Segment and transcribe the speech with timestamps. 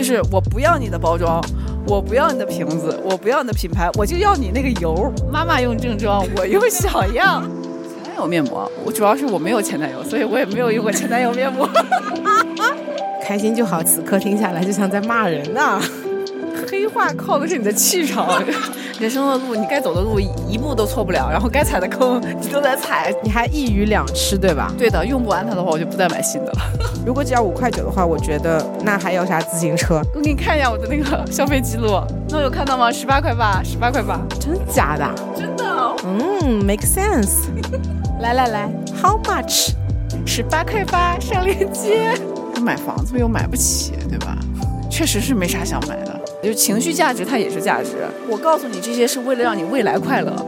[0.00, 1.44] 就是我不要你的包装，
[1.86, 5.12] 我不要你的瓶子，我不要你的品牌，我就要你那个油。
[5.30, 7.42] 妈妈用正装，我用小样。
[7.42, 11.68] 前男友面膜，我主要是我没有前男友，所以我也没有用过前男友面膜。
[13.22, 15.78] 开心就好，此刻听下来就像在骂人呢。
[16.70, 18.40] 黑化靠的是你的气场，
[19.00, 24.72] 人生的路你该走的路一步都错不了，然后该踩的坑你都在踩，你还一鱼两吃，对吧？
[24.78, 26.58] 对的，用不完它的话，我就不再买新的了。
[27.04, 30.00] 如果只要五块九的话，我觉得那还要啥自行车？
[30.14, 32.92] 我给你看一下我的那个消费记录，那有看到吗？
[32.92, 35.10] 十八块八，十八块八，真的假的？
[35.36, 35.64] 真的。
[36.04, 37.48] 嗯，make sense。
[38.20, 38.70] 来来来
[39.02, 39.70] ，How much？
[40.24, 42.12] 十八块八，上链接。
[42.62, 44.36] 买房子又买不起，对吧？
[44.90, 46.19] 确实是没啥想买的。
[46.42, 48.08] 就情绪价值，它也是价值。
[48.28, 50.34] 我告诉你，这些是为了让你未来快乐。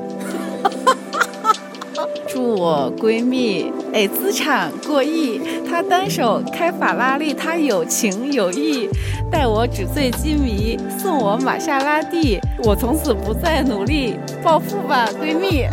[2.26, 8.88] 祝我闺蜜哎资产过亿，她单手开法拉利，她有情有义，
[9.30, 15.66] 带我纸醉金迷，送我玛莎拉蒂，我从此不再努力暴富吧，闺蜜。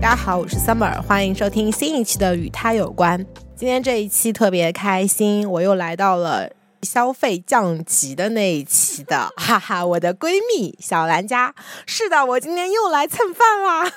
[0.00, 3.26] 大家好，我是 Summer，欢迎收听新一期的与他有关。
[3.60, 11.54] 今天这一期特别开心，我又来到了消费降级的那一期的， 哈哈，我的闺蜜小兰家。
[11.84, 13.92] 是的，我今天又来蹭饭啦。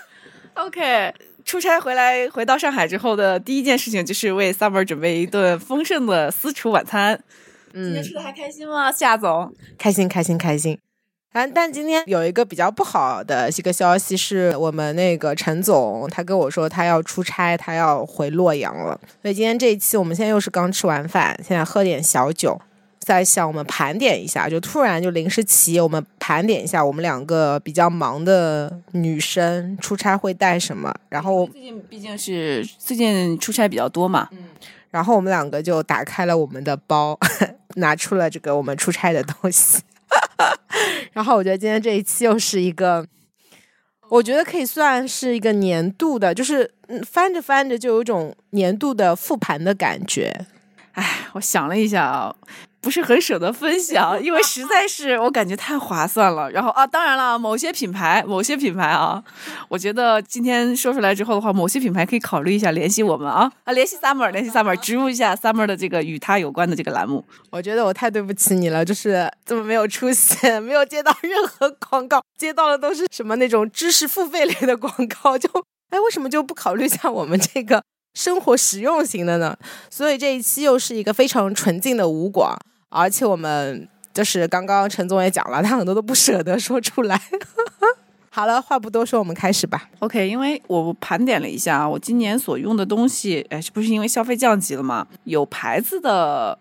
[0.55, 1.13] OK，
[1.45, 7.23] 出差回来回到上海之后的第一件事情就是为 Summer 准备一顿丰盛的私厨晚餐。
[7.71, 9.55] 嗯，今天吃的还开心吗，夏总？
[9.77, 10.77] 开心，开心，开心。
[11.33, 18.97] 但但今天有一个比较不好的一个消息，是我们那个陈总他跟我说他要出差，他要回洛阳了。
[19.21, 22.61] 所以今天这一期，我们现在又是刚吃完饭，现在喝点小酒，
[22.99, 30.93] 在想我们盘点一下，就突然就临时起，我们盘点一下我们两个比较忙的女生出差会带什么。
[31.09, 34.37] 然后最近毕竟是最近出差比较多嘛，嗯，
[34.91, 37.17] 然后我们两个就打开了我们的包，
[37.77, 39.81] 拿出了这个我们出差的东西。
[41.13, 43.07] 然后我觉得今天这一期又是一个，
[44.09, 46.73] 我觉得可以算是一个年度的，就是
[47.05, 50.45] 翻着翻着就有一种年度的复盘的感觉。
[50.93, 52.35] 哎，我想了一下啊。
[52.83, 56.51] 不是很舍得分享，因为 实在是我感觉太划算了。
[56.51, 59.23] 然后啊，当然了，某些品牌，某些品牌啊，
[59.69, 67.23] 我觉得今天说出来之后的话，某些品牌可以考虑一下联系我们啊啊，联系 Summer，联系 Summer，植入一下 Summer 的这个与他有关的这个栏目。
[67.49, 75.49] 我觉得我太对不起你了，就是这么没有出息，没有接到任何广告，接到的都是什么那种知识付费类的广告，就
[75.91, 77.81] 哎，为什么就不考虑一下我们这个
[78.13, 79.57] 生活实用型的呢？
[79.89, 82.59] 所以这一期又是一个非常纯净的无广。
[82.93, 87.19] 而且我们就是刚刚陈总也讲了，他很多都不舍得说出来。
[88.29, 89.89] 好了，话不多说，我们开始吧。
[89.99, 95.05] OK，因为我盘点了一下，我今年所用的东西，哎，这不是因为消费降级了吗？
[95.25, 96.57] 有牌子的，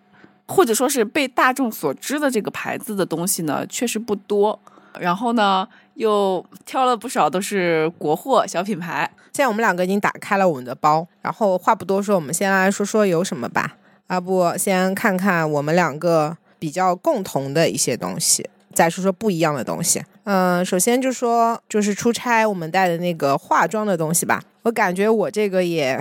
[0.46, 4.58] 或者说是被大众所知的这个牌子的东西呢，确实不多。
[4.98, 9.10] 然后呢，又挑了不少都是国货小品牌。
[9.32, 13.76] 现在我们两个已经打开了我们的包，然后话不多说，我们先来说说有什么吧。
[14.12, 20.04] 要不先看看我们两个比较共同的一些东西，再说说不一样的东西。
[20.24, 24.42] 嗯，首先就说就是出差我们带的那个化妆的东西吧。
[24.64, 25.98] 我感觉我这个也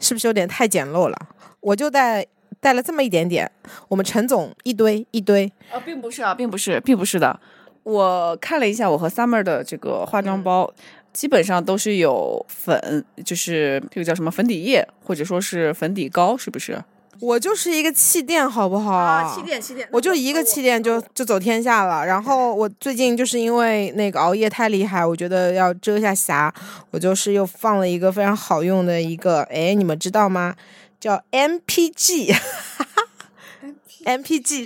[0.00, 1.16] 是不是有点太简陋了？
[1.60, 2.26] 我就带
[2.58, 3.48] 带了这么一点点。
[3.86, 7.38] 我们陈总一堆一堆啊，并不是啊，并不是，并不是的。
[7.84, 10.68] 我看了一下我和 Summer 的这个化妆包，
[11.12, 16.82] 基本上都是有粉，就是这个叫什么粉底液，或者说是粉底膏，是不是？
[17.20, 18.92] 我就是一个气垫，好不好？
[18.92, 22.04] 啊，气垫，气垫，我就一个气垫就就走天下了。
[22.04, 26.52] 然后我最近就是因为那个熬夜太厉害，我觉得要遮一下瑕，
[26.90, 30.56] 我就是又放了一个非常好用的一个，哎，你们知道吗？
[30.98, 32.36] 叫 MPG，MPG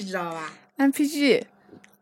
[0.06, 1.44] 知道吧？MPG。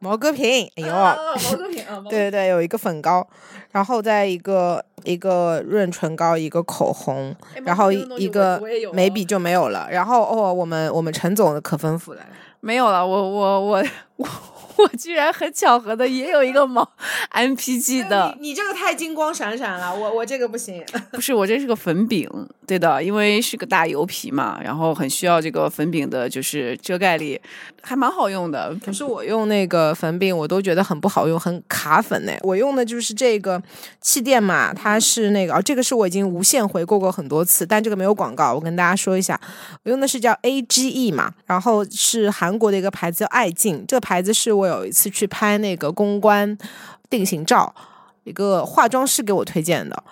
[0.05, 3.27] 毛戈平，哎呦，毛戈平啊， 对对对，有一个粉膏，
[3.71, 7.35] 然后再一个一个润唇膏，一个口红，
[7.65, 8.61] 然后一个
[8.93, 9.89] 眉笔就没有了。
[9.91, 12.21] 然后哦，我们我们陈总的可丰富了，
[12.61, 13.85] 没有了，我我我
[14.17, 14.54] 我我
[14.99, 16.89] 居然很巧合的也有一个毛
[17.33, 20.85] MPG 的，你这个太金光闪闪了，我我这个不行。
[21.13, 22.29] 不是我这是个粉饼，
[22.67, 27.41] 对的，因为是个大油皮嘛，然后很需要这个粉饼的，就是遮盖力，
[27.83, 28.75] 还蛮好用的。
[28.85, 32.33] 可是我用那个粉饼，我都觉得很不好用，很卡粉呢。
[32.43, 33.63] 我用的就是这个
[34.01, 39.41] 气垫嘛，它是那个，哦，这个是我已经无限回购过很多次，但这个没有广告，我跟大家说一下，
[39.85, 46.57] 我用的是叫 AGE 嘛，然后是韩国的一个牌子叫爱静，这个牌子是我我有一次去拍那个公关
[47.11, 47.75] 定型照，
[48.25, 50.03] 一个化妆师给我推荐的。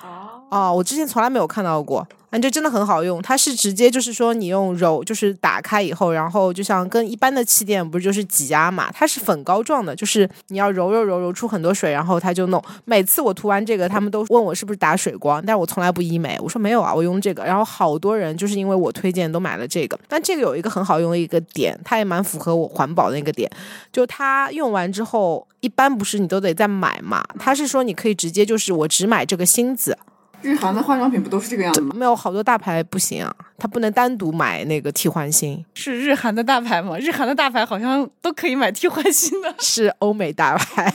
[0.52, 3.22] 哦我之前从来没有看到过，但这真的很好用。
[3.22, 12.62] 它是直接就是说你用揉，就是打开以后，然后就像跟一般的气垫不是就是挤压嘛，它是粉膏状的，就是你要揉揉揉揉出很多水，然后它就弄。
[12.84, 17.42] 每次我涂完这个，他们都问我是不是打水光，但我从来不医美，我说没有啊，我用这个。
[17.44, 23.50] 然后好多人就是因为我推荐都买了这个，但这个有一个很好用的一个点，它也蛮符合我环保的那个点，
[23.90, 29.96] 就它用完之后，一般不是你都得再买嘛，它是说你可以直接就是我只买这个芯子。
[30.42, 31.94] 日韩的化妆品不都是这个样子吗？
[31.96, 35.64] 没有好多大牌不行啊，它不能单独买那个替换芯。
[35.74, 36.98] 是日韩的大牌吗？
[36.98, 39.54] 日韩的大牌好像都可以买替换芯的。
[39.60, 40.92] 是欧美大牌，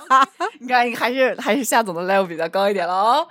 [0.60, 3.28] 你看，还是还是夏总的 level 比较高一点了哦。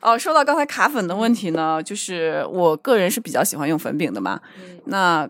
[0.00, 4.38] 哦，说到刚才卡粉的问题呢，就是我个人是比较喜欢用粉饼的嘛。
[4.84, 5.28] 那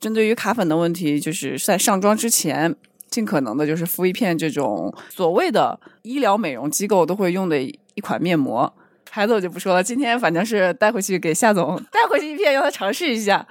[0.00, 2.74] 针对于卡粉的问题，就是在上妆之前，
[3.08, 8.72] 尽可能的就是敷一片这种所谓的医疗美容机构都会用的一款面膜。
[9.10, 13.44] 牌子我就不说了，今天反正是带回去给夏总带回去一片，让他尝试一下。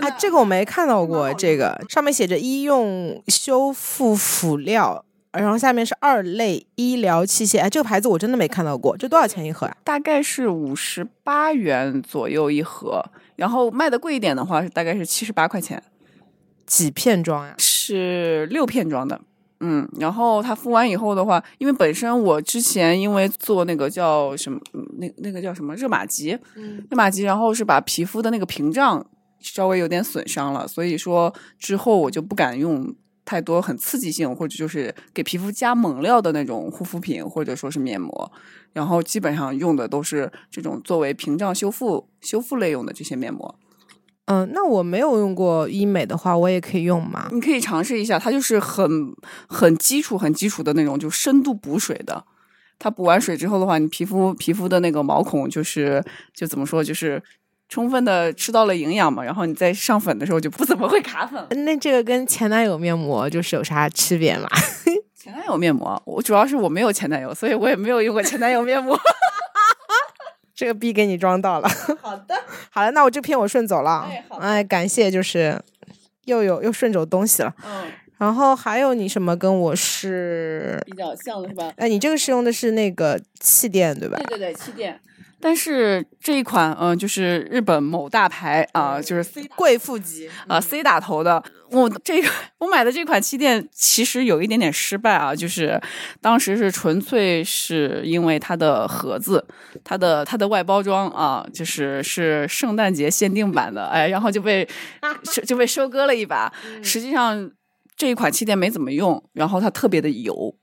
[0.00, 7.60] 啊，这个我没看到过，这个上面写着医用修复辅料，然后下面是二类医疗器械。
[7.60, 9.76] 哎，这个牌子我真的没看到过，这多少钱一盒啊？
[9.84, 13.04] 大概是五十八元左右一盒，
[13.36, 15.82] 然后卖的贵一点的话，大概是七十八块钱。
[16.66, 17.54] 几片装呀？
[17.58, 19.20] 是六片装的。
[19.60, 24.60] 嗯，然后它敷完以后的话，因为本身我之前因为做那个叫什么，
[24.98, 26.38] 那那个叫什么热玛吉，
[26.90, 29.04] 热玛吉，然后是把皮肤的那个屏障
[29.40, 38.30] 稍微有点损伤了，所以说之后我就不敢用太多很刺激性或者就是给皮肤加猛料的那种护肤品或者说是面膜，
[38.72, 43.54] 然后基本上用的都是这种作为屏障修复修复类用的这些面膜。
[44.26, 47.28] 嗯，那我没有用过医美的话，我也可以用吗？
[47.30, 49.14] 你可以尝试一下，它就是很
[49.46, 52.24] 很基础、很基础的那种，就深度补水的。
[52.78, 57.22] 它补完水之后的话，你皮肤皮肤的那个毛孔就是就怎么说，就是
[57.68, 59.22] 充分的吃到了营养嘛。
[59.22, 61.46] 然后你在上粉的时候就不怎么会卡粉。
[61.64, 64.48] 那这个跟前男友面膜就是有啥区别吗？
[65.14, 68.98] 前男友面膜，我主要是我没有前男友，所以我也没有用过前男友面膜。
[70.54, 71.68] 这个逼给你装到了，
[72.00, 72.34] 好的，
[72.70, 74.08] 好了，那我这篇我顺走了，
[74.38, 75.60] 哎，感谢，就是
[76.26, 77.86] 又有又顺走东西了，嗯，
[78.18, 81.72] 然后还有你什么跟我是比较像的是吧？
[81.76, 84.16] 哎，你这个是用的是那个气垫对吧？
[84.18, 85.00] 对对对，气垫。
[85.40, 91.42] 但是这一款，嗯，就是日本某大牌啊，就是 C 贵妇级啊，C 打头的。
[91.74, 92.28] 我这个
[92.58, 95.80] 我买的这款气垫其实有一点点失败啊，就是
[96.20, 99.44] 当时是纯粹是因为它的盒子，
[99.82, 104.68] 它的它的外包装啊，就是是圣诞节限定版的，哎，然后就被
[105.44, 106.52] 就被收割了一把。
[106.82, 107.50] 实际上
[107.96, 110.54] 这一款气垫没怎么用，然后它特别的油。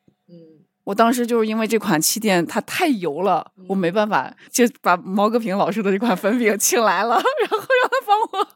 [0.83, 8.47] 我当时就是因为这款气垫它太油了，我没办法就把毛戈平老师的这款粉饼请来了， 然后让他帮我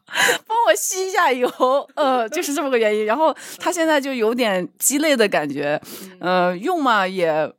[0.46, 1.48] 帮我吸一下油，
[1.96, 3.06] 呃，就是这么个原因。
[3.06, 5.82] 然后他现在就有点鸡肋的感觉，
[6.20, 7.50] 呃，用嘛也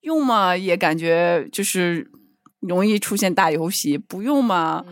[0.00, 2.10] 用嘛也感觉就是
[2.58, 4.84] 容易出现大油皮，不用嘛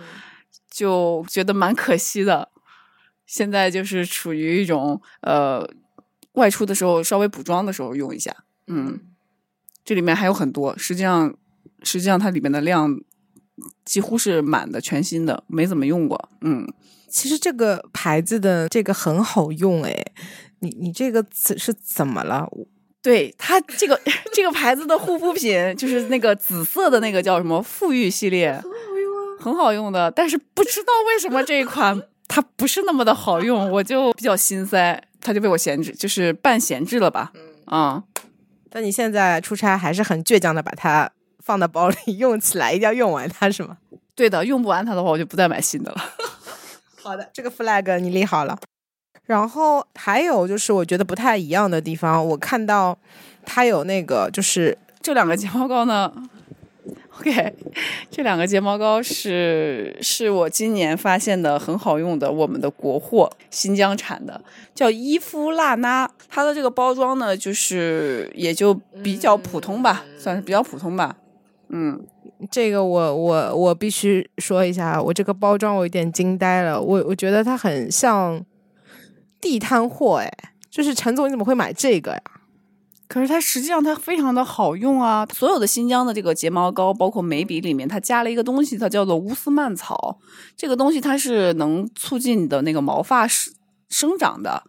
[0.71, 2.49] 就觉得蛮可惜的。
[3.27, 5.69] 现在就是处于一种呃
[6.35, 8.33] 外出的时候稍微补妆的时候用一下，
[8.69, 9.01] 嗯。
[9.87, 11.37] 这里面还有很多，实际上，
[11.85, 12.99] 实际上它里面的量
[13.85, 16.29] 几乎是满的，全新的，没怎么用过。
[16.41, 16.67] 嗯，
[17.09, 20.05] 其实这个牌子的这个很好用，哎，
[20.61, 22.49] 你你这个是是怎么了？
[23.01, 24.01] 对它这个
[24.33, 30.11] 这个牌子的护肤品，就是那个紫色的那个叫什么馥郁系列，很好用啊，很好用的。
[30.11, 37.33] 但是不知道为什么这一款 它不是那么的好用，我就比较心塞，它就被我闲置，就是半闲置了吧？
[37.67, 38.05] 啊。
[38.71, 41.09] 但你现在出差还是很倔强的把它
[41.45, 43.77] 放到包里 用起来，一定要用完它是吗？
[44.15, 45.97] 对的，用不完它的话，我就不再买新的了。
[47.03, 48.59] 好的，这个 flag 你立好了。
[49.27, 52.97] 然后还有就是我觉得不太一样的地方，我看到
[53.45, 56.13] 它有那个就是这两个睫毛膏呢
[57.19, 57.55] ，OK，
[58.11, 64.41] 这两个睫毛膏是是我今年发现的很好用的，我们的国货，新疆产的，
[64.75, 66.11] 叫伊夫拉娜。
[66.29, 71.17] 它的这个包装呢，就是也就比较普通吧，算是比较普通吧。
[71.77, 72.07] 嗯，
[72.53, 78.41] 这个我我我必须说一下，我这个包装我有点惊呆了，我我觉得它很像
[79.41, 80.31] 地摊货，哎，
[80.71, 82.23] 就是陈总你怎么会买这个呀？
[83.09, 85.27] 可是它实际上它非常的好用啊！
[85.33, 90.21] 所有的新疆的这个睫毛膏，包括眉笔里面，它加了一个东西，它叫做乌斯曼草。
[90.57, 93.53] 这个东西它是能促进你的那个毛发生
[93.89, 94.63] 生长的。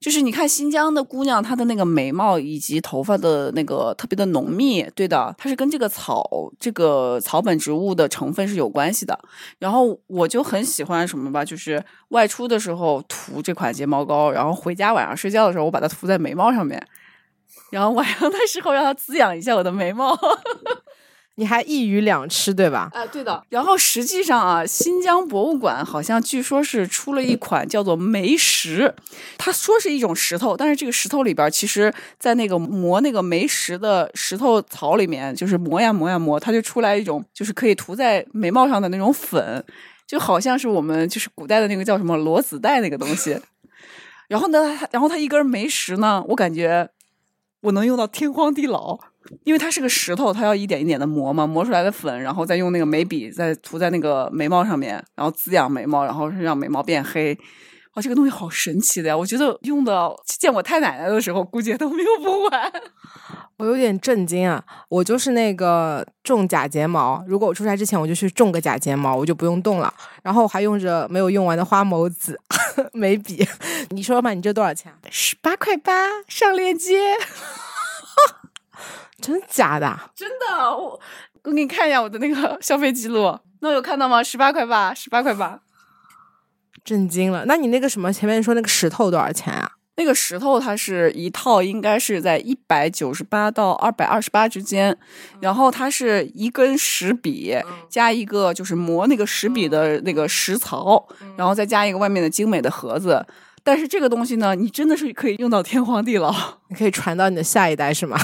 [0.00, 6.24] 就是你看新疆的姑娘，她的那个眉毛以及头发的那个特别的浓密，对的，它是跟这个草
[6.60, 9.18] 这个草本植物的成分是有关系的。
[9.58, 16.80] 然后我就很喜欢什么吧，就是外出的时候涂这款睫毛膏，然后回家晚上睡觉的时候，我把它涂在眉毛上面。
[17.70, 20.16] 然后晚上的时候让它滋养一下我的眉毛，
[21.38, 22.90] 你还一鱼两吃对吧？
[22.92, 23.40] 啊，对的。
[23.48, 28.92] 然后实际上啊，新疆博物馆好像据说是出了一款叫做眉石，
[29.38, 39.64] 它说是一种石头，但是这个石头里边其实，在那个磨那个眉石的石头槽里面，就是磨呀磨呀磨，它就出来一种就是可以涂在眉毛上的那种粉，
[40.08, 43.40] 就好像是我们就是古代的那个叫什么罗子带那个东西。
[44.26, 46.90] 然后呢，然后它一根眉石呢，我感觉。
[47.62, 48.96] 我能用到天荒地老，
[49.44, 57.36] 因为它是个石头，它要一点一点的磨嘛，磨出来的粉，然后再用那个眉笔再涂在那个眉毛上面，然后滋养眉毛，然后让眉毛变黑。
[57.94, 59.16] 哇，这个东西好神奇的呀！
[59.16, 62.72] 我觉得用的见我太奶奶的时候，估计都用不完。
[63.58, 64.62] 我有点震惊啊！
[64.88, 69.92] 我就是那个种假睫毛，如果我出差之前我就去种个假睫毛，我就不用动了。
[70.22, 72.38] 然后我还用着没有用完的花眸子
[72.92, 73.44] 眉笔。
[73.90, 74.92] 你说吧，你这多少钱？
[75.10, 75.92] 十八块八，
[76.28, 77.16] 上链接。
[79.20, 79.98] 真的假的？
[80.14, 81.00] 真的，我
[81.44, 83.38] 我给你看一下我的那个消费记录。
[83.60, 84.22] 那有看到吗？
[84.22, 85.60] 十八块八，十八块八。
[86.84, 87.44] 震惊了！
[87.46, 89.72] 那你那个什么前面说那个石头多少钱啊？
[89.96, 94.96] 那个石头它是一套，应该是在一百九十八到二百二十八之间。
[95.40, 97.54] 然后它是一根石笔
[97.90, 101.04] 加一个就是磨那个石笔的那个石槽，
[101.36, 103.26] 然后再加一个外面的精美的盒子。
[103.64, 106.32] 但是这个东西呢，你真的是可以用到天荒地老，
[106.68, 108.16] 你可以传到你的下一代是吗？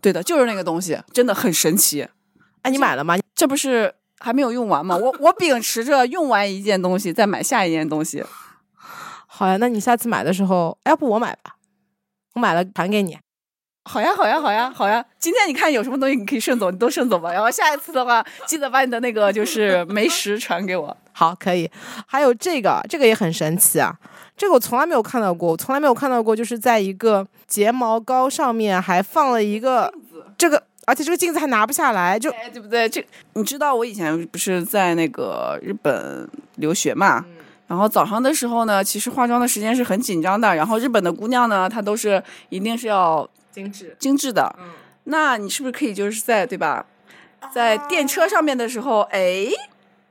[0.00, 2.08] 对的，就是那个东西，真的很神奇。
[2.62, 3.16] 哎，你买了吗？
[3.34, 4.96] 这不是还没有用完吗？
[4.96, 8.24] 我我秉持着用完一件东西再买下一件东西。
[9.26, 11.56] 好呀，那你下次买的时候，要不我买吧？
[12.34, 13.18] 我买了还给你。
[13.84, 15.04] 好呀，好呀，好呀，好呀！
[15.18, 17.32] 今天你看有什么东西你可以顺走，你都顺走吧。
[17.32, 20.94] 然后下一次的话，记得把你的那个就是 眉石传给我。
[21.12, 21.68] 好，可以。
[22.06, 23.96] 还有这个，这个也很神奇啊！
[24.40, 29.92] 这个我从来没有看到过，我从来没有看到过，就是在一个睫毛膏上面还放了一个
[30.38, 32.88] 这个，而且这个镜子还拿不下来，就对不对？
[32.88, 33.04] 这
[33.34, 37.22] 你知道我以前不是在那个日本留学嘛？
[37.66, 40.56] 然后早上的时候呢，其实化妆的时间是很紧张的。
[40.56, 44.56] 然后日本的姑娘呢，她都是一定是要精致精致的。
[44.58, 44.70] 嗯，
[45.04, 46.86] 那你是不是可以就是在对吧，
[47.52, 49.48] 在电车上面的时候，哎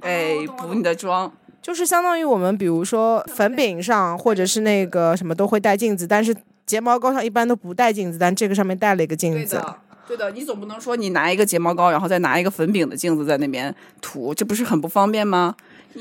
[0.01, 6.35] 哎补你的妆，就是相当于我们比如说粉饼上或者是那个什么都会带镜子，但是
[6.65, 9.61] 睫毛膏上一般都不带镜子，但这个上面带了一个镜子。
[10.07, 15.55] 对的，你总不能说你拿一个睫毛膏，然后再拿一个粉饼的镜子在那边涂，这不是很不方便吗？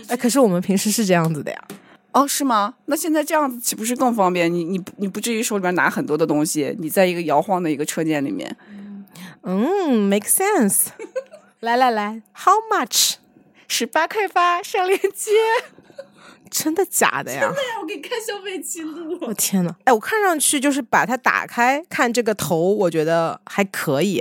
[0.08, 1.58] 哎，可是我们平时是这样子的呀。
[2.12, 2.74] 哦，是吗？
[2.86, 4.50] 那现在这样子岂不是更方便？
[4.50, 8.56] 你你你不至于手里边拿很多的东西，你在一个摇晃的一个车间里面。
[9.42, 10.86] 嗯，make sense。
[11.60, 13.16] 来来来，How much？
[13.78, 15.30] 十八块八，上链接。
[16.50, 17.42] 真的假的呀？
[17.42, 17.78] 真的呀！
[17.80, 19.16] 我给你看消费记录。
[19.20, 24.20] 我天呐，哎，我看上去就是把它打开看这个头，我觉得还可以。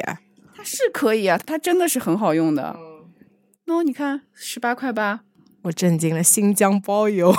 [0.55, 2.77] 它是可以啊，它真的是很好用的。
[3.65, 5.21] 喏，你看，十八块八，
[5.63, 7.33] 我震惊了，新疆包邮，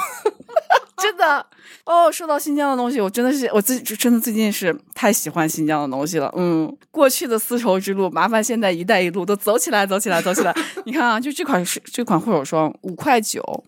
[1.03, 1.47] 真的
[1.85, 2.11] 哦。
[2.11, 6.33] 说到新疆的东西，我真的是我自己真的最近是太喜欢新疆的东西了。
[6.37, 10.55] 嗯，过去的丝绸之路，麻烦现在一带一路都走起来，走起来，走起来。
[10.85, 13.65] 你看啊，就这款是这款护手霜，五块九。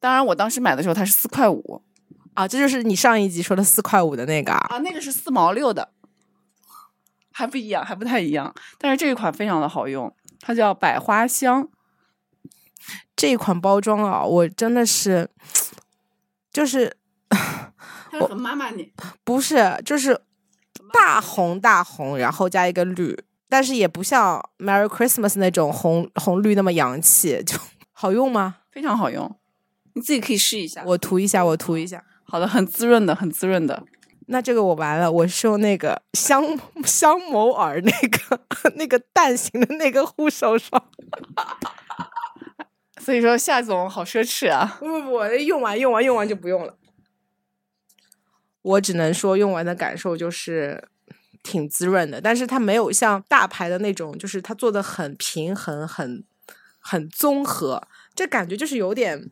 [0.00, 1.82] 当然，我当时买的时候它是四块五
[2.34, 5.90] 啊，这就是你上一集说的四块五的那个啊，那个是四毛六的，
[7.30, 8.52] 还不一样，还不太一样。
[8.78, 11.68] 但是这一款非常的好用，它叫百花香。
[13.14, 15.30] 这一款包装啊，我真的是，
[16.52, 16.94] 就是，
[18.20, 18.92] 我妈妈你
[19.24, 20.20] 不是，就是
[20.92, 23.18] 大红大红，然后加一个绿，
[23.48, 27.56] 但是也不像 Merry Christmas 那种红红绿那么洋气，就
[27.92, 28.56] 好用吗？
[28.70, 29.34] 非常好用，
[29.94, 30.82] 你自己可以试一下。
[30.84, 32.04] 我涂一下，我涂一下。
[32.24, 33.82] 好的，很滋润的，很滋润的。
[34.28, 36.42] 那这个我完了，我是用那个香
[36.84, 38.40] 香某尔那个
[38.76, 40.82] 那个蛋形的那个护手霜。
[43.04, 44.76] 所以说夏总好奢侈啊！
[44.78, 46.76] 不不不，用完用完用完就不用了。
[48.62, 50.88] 我只能说，用完的感受就是
[51.42, 56.22] 挺滋润的，但是它没有像大牌的那种，就是它做的很平衡、很
[56.78, 59.30] 很综合，这感觉就是有点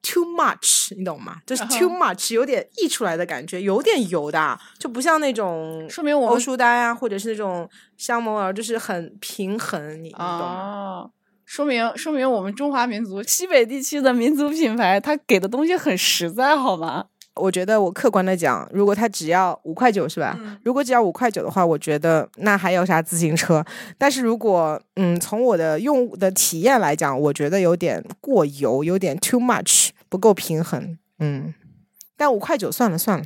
[0.00, 1.42] too much，你懂吗？
[1.44, 7.68] 就是 too much，有点溢出来的感觉，有点油的，就不像那种说明我欧舒丹啊，或者是那种
[7.98, 10.46] 香摩尔，就是很平衡，你你懂吗？
[11.04, 11.10] 哦，
[11.48, 17.06] 说明说明我们中华民族西北地区的民族品牌，它给的东西很实在，好吗？
[17.36, 20.38] 我觉得我客观的讲，如果它只要五块九是吧？
[20.62, 23.64] 如果只要五块九的话，我觉得那还要啥自行车？
[23.96, 30.98] 但是如果嗯，从我的用户的体验来讲，我觉得有点过油，有点 too much，不够平衡。
[31.18, 31.54] 嗯，
[32.18, 33.24] 但五块九算了算了。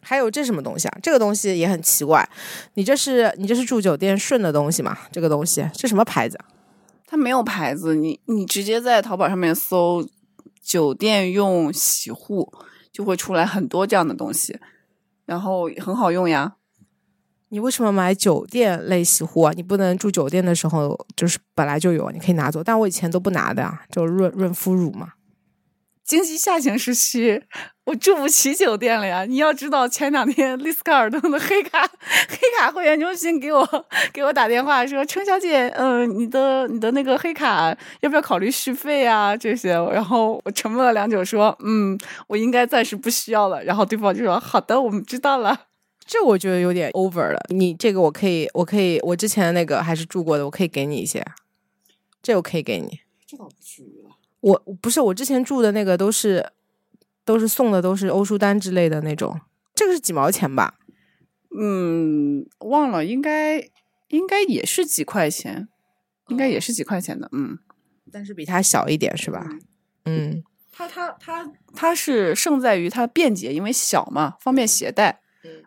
[0.00, 0.98] 还有这什么东西啊？
[1.02, 2.28] 这个东西也很奇怪，
[2.74, 4.96] 你这是你这是住酒店顺的东西吗？
[5.10, 6.38] 这个东西这什么牌子？
[7.14, 10.04] 它没有牌子，你你直接在淘宝上面搜
[10.60, 12.52] 酒店用洗护。
[12.94, 14.56] 就会出来很多这样的东西，
[15.26, 16.54] 然后很好用呀。
[17.48, 19.52] 你为什么买酒店类洗护啊？
[19.56, 22.62] 你不能住酒店的时候就是本来就有，你可以拿走。
[22.62, 25.14] 但我以前都不拿的啊，就润润肤乳嘛。
[26.04, 27.42] 经济下行时期，
[27.84, 29.24] 我住不起酒店了呀！
[29.24, 31.86] 你要知道，前两天丽斯卡尔顿的黑卡
[32.28, 39.36] 黑卡会员中心给我给我打电话说：“程小姐，嗯，你的你的那个黑卡要不要考虑续费啊？
[39.36, 45.66] 这些。”然后我沉默了良久，说：“嗯，我应该暂时不需要了。”然后对方就说：“好的，我们知道了。”
[46.06, 47.40] 这我觉得有点 over 了。
[47.48, 51.22] 你这个我可以，我可以，我之前那个还是住过的，我可以给你一些。
[52.22, 53.00] 这我可以给你。
[53.26, 54.04] 这倒不至于。
[54.40, 56.46] 我不是我之前住的那个都是
[57.24, 59.40] 都是送的都是欧舒丹之类的那种，
[59.74, 60.74] 这个是几毛钱吧？
[61.58, 63.60] 嗯，忘了，应该
[64.08, 65.68] 应该也是几块钱，
[66.28, 67.58] 应该也是几块钱的，嗯，
[68.12, 69.46] 但是比它小一点是吧？
[70.04, 75.20] 嗯，它它它它是胜在于它便捷，因为小嘛，方便携带。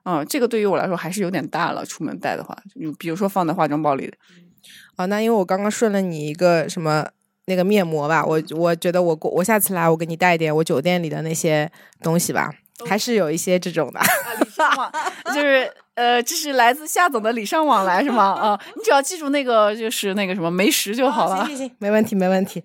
[0.03, 4.13] 嗯，这个对于我来说还是有点大了，出门带的话，你比如说放在化妆包里。
[4.95, 7.07] 啊，那因为我刚刚顺了你一个什么？
[7.47, 11.69] 那个面膜吧，我我觉得我我下次来我给你带一点我酒店里的那些
[12.03, 12.53] 东西吧，
[12.85, 14.01] 还是有一些这种的，
[15.33, 18.25] 就是呃，这是来自夏总的礼尚往来是吗？
[18.33, 22.61] 啊，你只要记住那个就是那个什么梅石就好了，行行行，没问题没问题。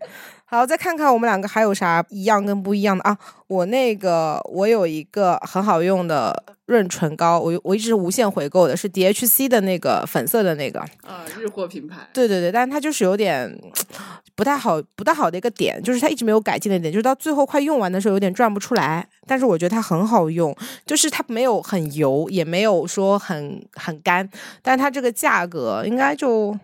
[0.53, 3.17] 好，再看看我们两个还有啥一样跟不一样的啊？
[3.47, 12.07] 我那个我有一个很好用的润唇膏，我我一直无限回购的，是 DHC 的那个粉色的那个啊，日货品牌。
[12.13, 13.51] 对对对，但是它就是有点
[14.35, 19.09] 不太好，不太好的一个点，就是它一直没有改进的点，就是到最后快用完的时候有点转不出来。
[19.27, 24.29] 但是我觉得它很好用，就是它没有很油，也没有说很很干，
[24.61, 26.55] 但它这个价格应该就。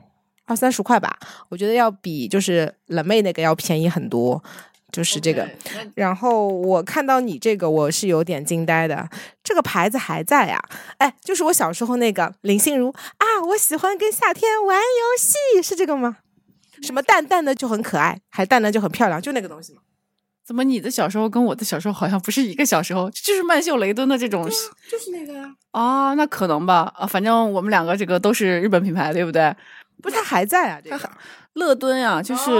[0.49, 1.17] 二三十块吧，
[1.51, 4.43] 我觉得要比就是冷妹那个要便宜很多，
[4.91, 5.47] 就是这个。
[5.95, 9.07] 然后我看到你这个，我是有点惊呆的。
[9.45, 10.59] 这个牌子还在呀？
[10.97, 16.17] 哎，就是我小时候那个林心如啊，我喜欢跟夏天玩游戏，是这个吗？
[16.81, 19.83] 什么淡淡的就很可爱，还淡淡就很漂亮，就那个东西吗？
[20.47, 23.11] 怎么你的小时候跟我的小时候好像不是一个小时候？
[23.11, 24.49] 就是曼秀雷敦的这种，
[24.91, 25.55] 就是那个呀。
[25.73, 26.91] 哦，那可能吧。
[26.97, 29.55] 啊，反正我们两个这个都是日本品牌，对不对？
[30.03, 30.81] 不是，它还在啊。
[30.83, 31.11] 这个
[31.55, 32.51] 乐敦啊，就是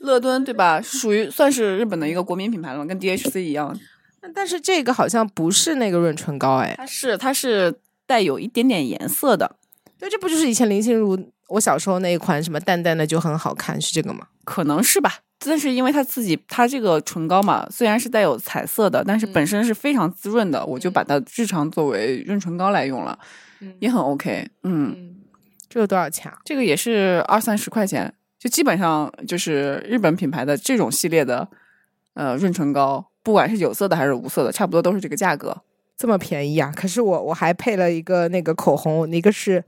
[0.00, 0.80] 乐敦，对吧？
[0.80, 3.78] 属于算是日本的一个国民品牌了，跟 DHC 一样。
[4.34, 7.72] 但是这个好像不是那个润唇膏，哎，它是它是
[8.06, 9.56] 带有一点点颜色的。
[9.98, 11.18] 对，这不就是以前林心如
[11.48, 14.26] 我小时候那一款什么淡淡的就很好看，是这个吗？
[14.44, 15.18] 可能是吧。
[15.38, 23.16] 但是因为它自己，它这个唇膏嘛，虽然是带有彩色的，但是本身是非常滋润的，我就把它日常作为润唇膏来用了，
[23.78, 24.48] 也很 OK。
[24.64, 25.14] 嗯，
[25.68, 26.38] 这个多少钱啊？
[26.44, 31.46] 这个也是二三十块钱，就基本上就是日本品牌的这种系列的
[32.14, 35.56] 呃润唇膏，不管是有色的还是无色的，差不多都是这个价格。
[35.96, 36.72] 这么便宜啊！
[36.76, 39.64] 可是我我还配了一个那个口红，一个是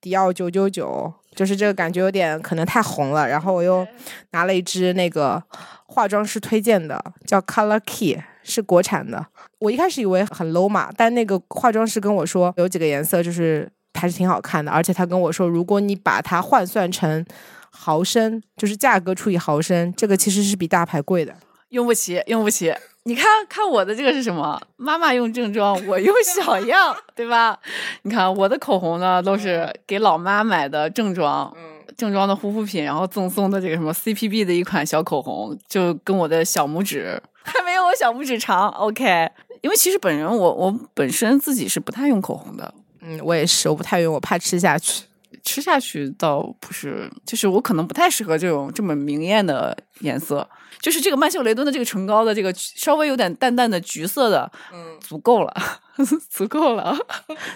[0.00, 1.12] 迪奥九九九。
[1.34, 3.86] 就是这个感觉有点可能太红了，然后我又
[4.32, 5.42] 拿了一支那个
[5.86, 9.26] 化妆师推荐的，叫 Color Key，是国产的。
[9.58, 13.66] 我一开始以为很 low 嘛，但那个化妆师跟我说有几个颜色就是
[14.02, 17.24] 还是挺好看的，而且他跟我说，如果你把它换算成
[17.70, 21.32] 毫升，就是价格除以毫升，这个其实是比大牌贵的。
[21.68, 22.74] 用不起，用不起。
[23.04, 24.60] 你看看我的这个是什么？
[24.76, 27.56] 妈妈用正装，我用小样，对吧？
[28.02, 31.56] 你看我的口红呢，都是给老妈买的正装，
[31.96, 38.68] 正装的护肤品，然后赠送的这个什么 CPB 的一款小口红，就跟我的小拇指还没有我小拇指长。
[38.70, 45.04] OK，因为其实本人我我本身自己是不太用口红的，嗯，我也是，我不太用，我怕吃下去。
[45.42, 50.48] 吃下去倒不是，就是我可能不太适合这种这么明艳的颜色。
[50.82, 55.54] 就是这个曼秀雷敦的这个唇膏的这个稍微有点淡淡的橘色的，嗯，足够了，
[56.28, 56.94] 足够了。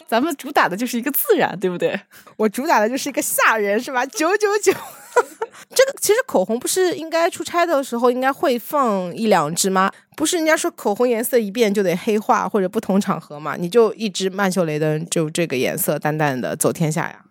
[0.06, 2.00] 咱们主打的就是一个自然，对不对？
[2.38, 4.06] 我主打的就是一个吓人，是吧？
[4.06, 4.72] 九九九。
[5.74, 9.90] 这个其实口红不是应该出差的时候应该会放一两支吗？
[10.14, 13.56] 不是人家说口红颜色一变就得黑化或者不同场合嘛？
[13.56, 17.22] 你就一支曼秀雷敦就这个颜色淡淡的走天下呀。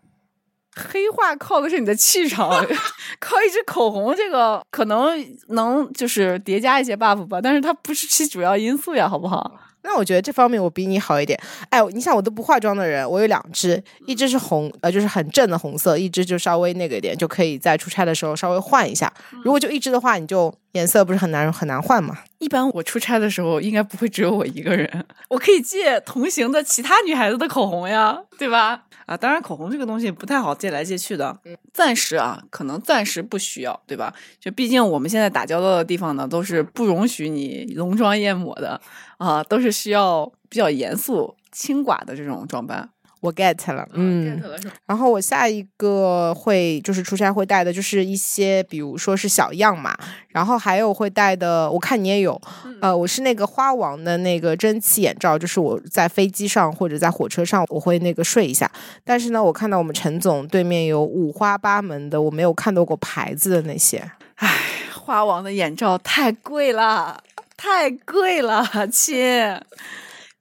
[0.75, 2.49] 黑化靠的是你的气场，
[3.19, 5.11] 靠一支口红，这个可能
[5.49, 9.59] 能就是叠加一些 buff 吧，但是它不是其主要因素呀，好不好？
[9.88, 11.39] 那我觉得这方面我比你好一点。
[11.69, 19.13] 哎，你想我都不化妆的人，我有两支，一支是红，呃，就是很正的红色，一支就稍微那个一点，就可以在出差的时候稍微换一下。
[19.43, 22.19] 如果就一支的话，你就颜色不是很难很难换嘛？
[22.39, 28.83] 一般我出差的时候，应该不会只有我一个人，我可以借同行的其他女孩子的口红呀，对吧？
[29.05, 31.39] 啊，当然，口红这个东西不太好借来借去的。
[31.45, 34.13] 嗯，暂时啊，可能暂时不需要，对吧？
[34.39, 38.81] 就毕竟我们现在打交道的地方呢，都是不容许你浓妆艳抹的
[39.17, 42.89] 啊，都是需要比较严肃、轻寡的这种装扮。
[43.25, 44.39] 我 get 了，嗯，
[44.85, 52.39] 然后我下一个会就是出差会带的，就是一些比如说是小样嘛，然后还有会带的，我看你也有，
[52.81, 58.71] 呃，我是那个花王的那个蒸汽眼罩，就是我在飞机上或者在火车上我会那个睡一下，
[59.03, 64.47] 但是呢，我看到我们陈总对面有五花八门的，我没有看到过牌子的那些，唉，
[64.93, 67.23] 花王的眼罩太贵了，
[67.57, 69.59] 太贵了，亲，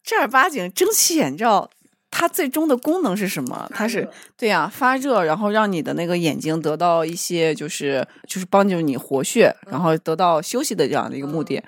[0.03, 1.71] 正儿八经蒸汽眼罩。
[2.17, 3.69] 它最终的功能是什么？
[3.75, 11.61] 它是对呀，发热，然后让你的那个眼睛得到一些，就是就是帮助你活血，然后得到休息的这样的一个目的。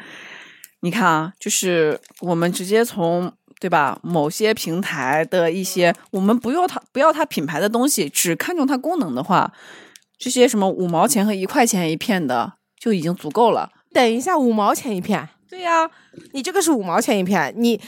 [0.83, 9.53] 你看啊，就是我们直接从对吧，某些平台的一些，我们不要它不要它品牌的东西，只看重它功能的话，
[10.17, 13.73] 这些什么五毛钱和一块钱一片的就已经足够了。
[13.93, 15.29] 等一下，五毛钱一片？
[15.51, 15.91] 对呀，
[16.33, 17.81] 你这个是五毛钱一片，你。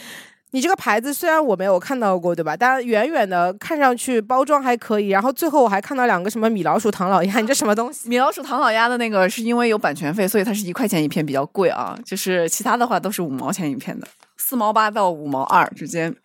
[0.52, 2.56] 你这个牌子虽然我没有看到过，对吧？
[2.56, 8.08] 但远远的看上去包装还可以，然后最后我还看到两个什么米老鼠、唐老鸭，你这什么东西？
[8.08, 11.98] 米老鼠、唐老鸭的那个是因为有版权费，所以它是一块钱一片，比较贵啊。
[12.04, 14.08] 就是其他的话都是五毛钱一片的，
[14.38, 16.16] 四毛八到五毛二之间。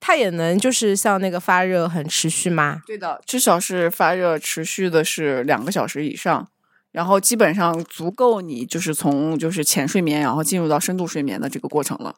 [0.00, 2.82] 它也能就是像那个发热很持续吗？
[2.84, 6.48] 对的，至少是发热持续的是两个小时以上，
[6.90, 12.16] 然后基本上足够你就是从就是浅睡眠，然后进入到深度睡眠的这个过程了。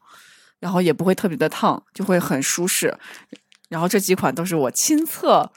[0.65, 2.97] 然后也不会特别的烫，就会很舒适。
[3.69, 5.53] 然后这几款都是我亲测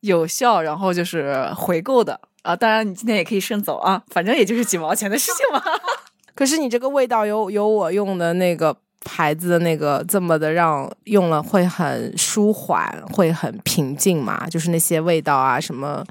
[0.00, 2.56] 有效，然后就是回购的啊。
[2.56, 5.62] 当然你今天也可以顺走啊，反正也就是几毛钱的事情嘛。
[6.34, 14.46] 可是你这个味道有有我用的那个牌子的那个这么的让用了会很舒缓，会很平静嘛？
[14.48, 16.02] 就是那些味道啊，什么。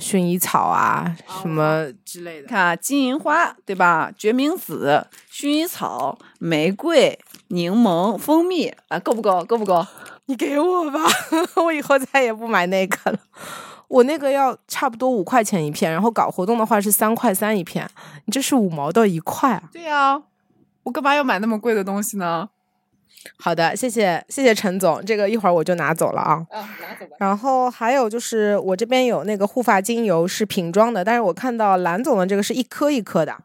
[0.00, 4.12] 薰衣草啊，什么之类的，看金银花对吧？
[4.16, 9.44] 决明子、薰衣草、玫瑰、柠檬、蜂蜜啊，够不够？
[9.44, 9.86] 够不够？
[10.26, 11.00] 你给我吧，
[11.64, 13.18] 我以后再也不买那个了。
[13.88, 17.88] 我那个要差不多五块钱一片，然后搞活动的话是三块三一片，
[18.26, 19.62] 你这是五毛到一块啊？
[19.72, 20.22] 对呀，
[20.82, 22.50] 我干嘛要买那么贵的东西呢？
[23.36, 26.46] 好的，谢谢谢谢陈总，这个一会儿我就拿走了啊。
[26.50, 27.16] 啊，拿走吧。
[27.18, 33.36] 然后还有就是我这边有那个护发精油是瓶装的，但是我看到蓝总的这个是一颗一颗的。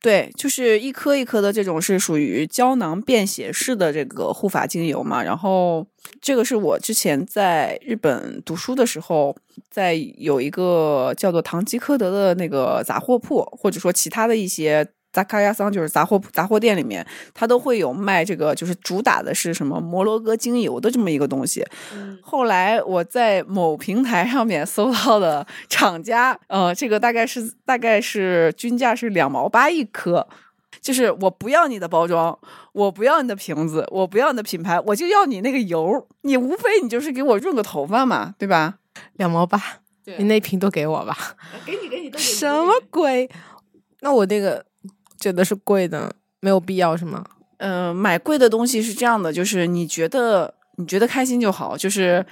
[0.00, 5.22] 对，就是一颗一颗的这种是属于胶囊便携式的这个护发精油嘛。
[5.22, 5.86] 然后
[6.20, 9.36] 这个是我之前在日本读书的时候，
[9.70, 14.86] 在有一个叫做唐吉诃德的那个杂货铺，或者说其他的一些。
[15.18, 17.04] 杂卡亚桑就是杂货杂货店里面，
[17.34, 21.66] 它都会有卖这个，就是主打的是什么摩洛哥精油的这么一个东西。
[22.22, 30.24] 后来我在某平台上面搜到的厂家，呃，这个大概是大概是均价是两毛八一颗。
[30.80, 32.38] 就是我不要你的包装，
[32.72, 36.06] 我不要你的瓶子，我不要你的品牌，我就要你那个油。
[36.20, 38.76] 你无非你就是给我润个头发嘛，对吧？
[39.14, 39.60] 两毛八，
[40.18, 41.36] 你那瓶都给我吧。
[41.66, 43.28] 给你给你，什么鬼？
[44.02, 44.64] 那我那个。
[45.20, 47.24] 觉得是贵的，没有必要是吗？
[47.58, 52.24] 嗯，买贵的东西是这样的，就是你觉得你觉得开心就好，就是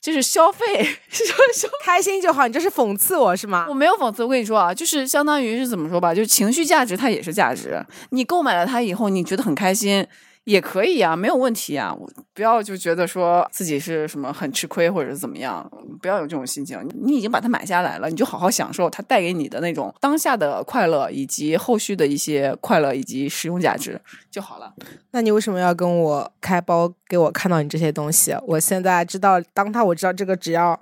[0.00, 2.46] 就是消费， 说开心就好。
[2.46, 3.66] 你这是讽刺我是吗？
[3.68, 7.84] 我没有讽刺，我跟你说啊，就是相当于是怎么说吧，就是情绪价值它也是价值。
[8.10, 10.06] 你购买了它以后，你觉得很开心，
[10.48, 11.92] 也可以啊，没有问题啊。
[11.92, 16.78] 我不要就觉得说自己是什么很吃亏或者是怎么样，不要有这种心情。
[16.94, 24.72] 你已经把它买下来了，你就好好享受它带给你的那种当下的快乐，以及后续的一些快乐以及使用价值就好了。
[25.10, 28.34] 那你为什么要跟我开包给我看到你这些东西？
[28.46, 30.80] 我现在知道，当他我知道这个只要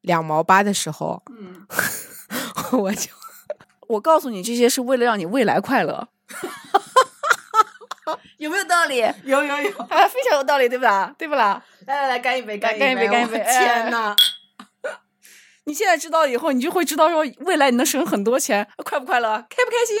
[0.00, 1.66] 两毛八的时候，嗯，
[2.80, 3.10] 我就
[3.88, 6.08] 我告诉你，这些是为了让你未来快乐。
[8.38, 8.98] 有没有道理？
[9.24, 11.14] 有有有，啊，非常有道理，对不啦？
[11.18, 11.62] 对不啦？
[11.86, 14.14] 来来来，干一杯，干干一杯干一杯天呐！
[15.64, 19.28] 你现在知道以后，你就会知道说未来你能省很多钱，快不快乐？
[19.48, 19.96] 开不开心？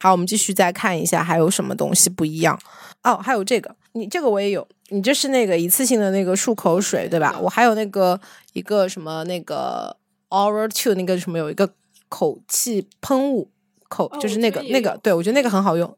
[0.00, 2.58] 好，我们继续再看一下还有什么东西不一样
[3.02, 3.16] 哦。
[3.16, 7.38] 还有这个，你这个我也有，你这是那个一次性的那个漱口水对吧？
[7.40, 8.20] 我还有那个
[8.52, 9.96] 一个什么那个
[10.28, 11.74] Oral Two 那个什么有一个
[12.08, 13.50] 口气喷雾。
[13.88, 15.88] 口哦就是那个那个，对我觉得那个很好用。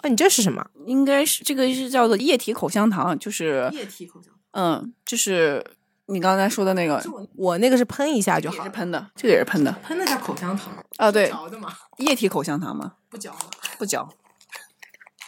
[0.00, 0.64] 啊，你这是什么？
[0.86, 4.32] 应该是这个是叫做液体口香糖，就是液体口香。
[4.52, 5.64] 嗯，就是
[6.06, 7.02] 你刚才说的那个，
[7.36, 13.38] 我那个是喷一下就好是，喷的，这个也是喷的喷的叫口香糖啊，对，嚼的嘛，液体口香糖吗，不嚼的。
[13.78, 14.08] 不嚼，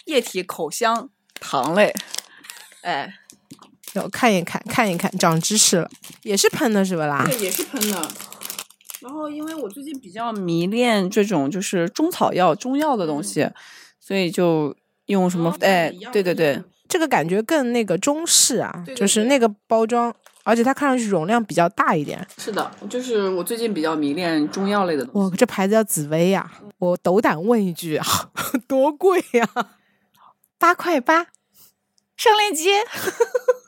[0.06, 1.08] 液体口香
[1.40, 1.94] 糖类，
[2.82, 3.14] 哎，
[3.94, 5.90] 要看一看，看一看，长知识了，
[6.22, 7.24] 也是喷的是吧啦？
[7.24, 8.10] 对，也是喷的。
[9.02, 13.48] 然后，因为我最近比较迷恋这种就是中草药、中药的东西，
[13.98, 14.74] 所以就
[15.06, 22.24] 用什么哦哎，对对对，这个感觉更那个中式啊，对对就是那个包装，而且它看上去容量比较大一点。
[22.38, 25.30] 是的，就是我最近比较迷恋中药类的东西。
[25.30, 28.06] 哇，这牌子叫紫薇呀、我斗胆问一句啊，
[28.68, 29.48] 多贵呀、
[30.58, 31.26] 八块八，
[32.16, 32.82] 上链接，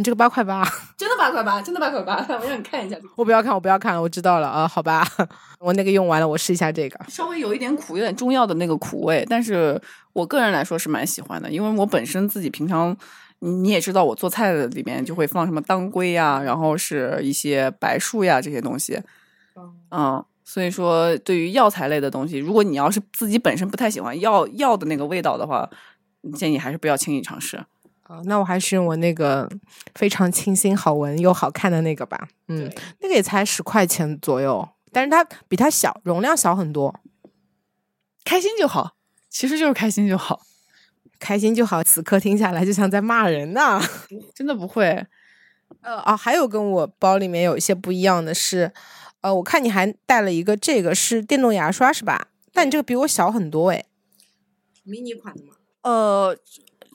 [0.00, 5.06] 你这个八块八，真的八块八，真的八块八，我让你看一下，我不要看，我不要看了，我知道了啊，好吧，
[5.60, 6.98] 我那个用完了，我试一下这个。
[7.06, 9.78] 稍微有一点苦，有点中药的那个苦味，但是
[10.14, 12.96] 我个人来说是蛮喜欢的，因为我本身自己平常。
[13.42, 19.00] 你你也知道，我做菜的里面就会放什么当归呀，然后是一些白术呀这些东西，
[19.90, 25.66] 嗯，所以说对于药材类的东西，如果你要是自己本身不太喜欢药药的那个味道的话，
[26.34, 27.58] 建议还是不要轻易尝试。
[28.10, 29.48] 啊，那我还是用我那个
[29.94, 32.28] 非常清新、好闻又好看的那个吧。
[32.48, 32.68] 嗯，
[32.98, 36.92] 那个也才十块钱左右，但是它比它小，容量小很多。
[38.24, 38.96] 开心就好，
[39.28, 40.40] 其实就是开心就好，
[41.20, 43.80] 开心就好，此刻听下来就像在骂人呢。
[44.34, 45.06] 真的不会。
[45.82, 48.72] 呃啊，还有跟我包里面有一些不一样的是，
[49.20, 52.26] 呃，我看你还带了一个，这个是电动牙刷是吧？
[52.52, 53.86] 但你这个比我小很多诶。
[54.82, 55.54] 迷你款的吗？
[55.82, 56.36] 呃，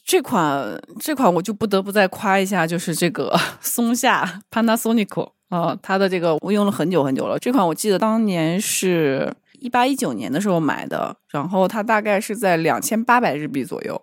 [0.06, 7.40] 这款这款我就不得不再夸一下，就是这个 松下 Panasonic 啊、它的这个我用了很久很久了。
[7.40, 14.00] 这款我记得当年是一八一九年的时候买的，然后它大概是在两千八百日币左右，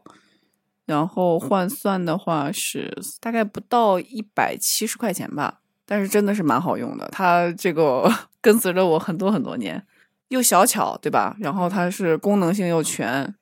[0.86, 5.60] 然后换算的话是大概不到一百七十块钱吧。
[5.84, 8.10] 但是真的是蛮好用的，它这个
[8.40, 9.84] 跟随着我很多很多年，
[10.28, 11.36] 又小巧，对吧？
[11.40, 13.34] 然后它是功能性又全，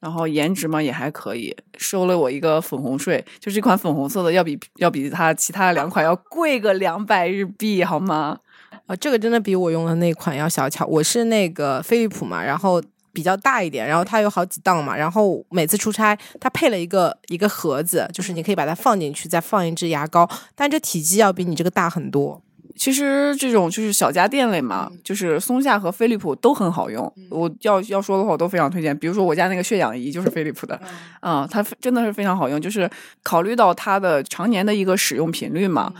[0.00, 8.38] 然后颜值嘛也还可以，收了我一个粉红税，就这款粉红色的要比要比它其他两款要贵个两百日币，好吗？
[8.86, 10.86] 啊，这个真的比我用的那款要小巧。
[10.86, 12.80] 我是那个飞利浦嘛，然后
[13.12, 22.40] 比较大一点，然后它有好几档嘛，然后每次出差它配了一个一个盒子，就是你可以把它放进去，再放一支牙膏，但这体积要比你这个大很多。
[22.76, 27.10] 其实这种就是小家电类嘛，就是松下和飞利浦都很好用。
[27.30, 28.96] 我要要说的话，我都非常推荐。
[28.96, 30.80] 比如说我家那个血氧仪就是飞利浦的，
[31.20, 32.60] 啊、它真的是非常好用。
[32.60, 32.88] 就是
[33.22, 35.92] 考虑到它的常年的一个使用频率嘛，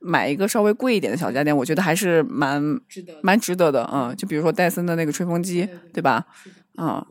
[0.00, 3.88] 买一个稍微贵一点的小家电，我觉得还是蛮值得蛮值得的。
[3.92, 6.24] 嗯，就比如说戴森的那个吹风机，对吧？
[6.80, 7.04] 嗯，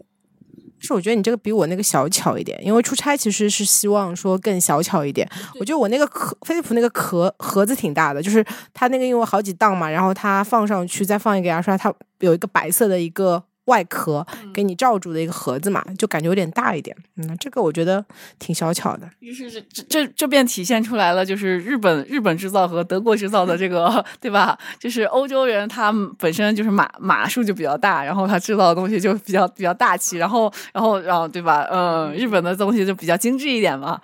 [0.79, 5.27] 是我觉得你这个比我那个小巧一点，因为出差其实是希望说更小巧一点。
[5.59, 16.95] 我觉得我那个壳飞利浦那个壳盒子挺大的，就是它那个因为好几档嘛，然后它放上去再放一个牙刷，它有一个白色的一个外壳给你罩住的一个盒子嘛，就感觉有点大一点。
[17.15, 18.03] 嗯，这个我觉得
[18.39, 19.09] 挺小巧的。
[19.19, 24.57] 于是这这这这便体现出来了，就是日本日本制造和德国制造的这个， 对吧？
[24.79, 31.67] 就是欧洲人他本身就是码码数就比较大，然后他制造的东西就比较比较大气，然后然后然后对吧？
[31.71, 33.99] 嗯，日本的东西就比较精致一点嘛。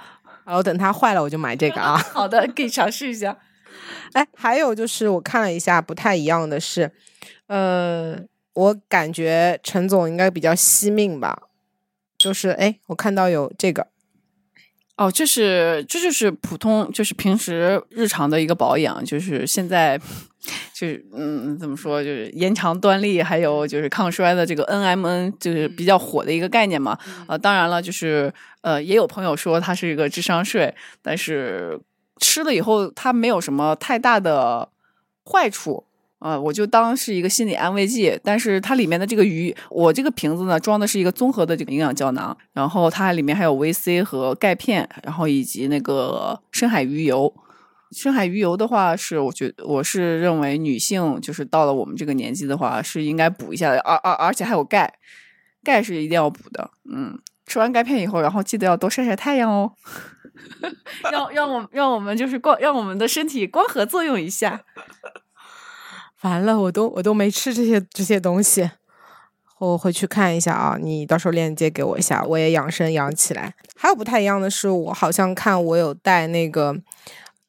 [0.46, 1.98] 然后等它坏了我就买这个啊。
[2.12, 3.38] 好的，可以尝试一下。
[4.12, 6.92] 哎，还有就是我看了一下，不太一样的是，
[7.48, 8.18] 呃，
[8.54, 11.44] 我感觉陈总应该比较惜命吧。
[12.18, 13.88] 就是哎，我看到有这个
[14.96, 20.00] 哦，这是这就是普通，就是平时日常的一个保养，就是现在
[20.74, 26.98] 就是嗯，怎么说，就是延长端粒，还有就是抗衰的这个 NMN，就是比较火的一个概念嘛。
[27.28, 31.82] 呃，当然了，就是呃，也有朋友说它是一个智商税，但是
[32.20, 34.70] 吃了以后它没有什么太大的
[35.26, 35.86] 坏处。
[36.24, 38.18] 啊，我就当是一个心理安慰剂。
[38.24, 47.34] 但是它里面的这个鱼，我这个瓶子呢装的是一个综合的这个营养胶囊，然后它里面还有维 C 和钙片，然后以及那个深海鱼油。
[47.92, 54.94] 深海鱼油的话，是我觉我是认为女性就是到了我们这个年纪的话，是应该补一下的，而而而且还有钙，
[55.64, 56.72] 钙是一定要补的。
[56.90, 59.74] 嗯，吃完钙片以后，然后记得要多晒晒太阳哦，
[61.12, 64.62] 让让我让我们就是光让我们的身体光合作用一下。
[66.24, 68.70] 完了，我都我都没吃这些这些东西，
[69.60, 73.54] 我回去看一下啊，你到时候链接给我一下，我也养生养起来。
[73.76, 76.76] 还有不太一样的是，我好像看我有带那个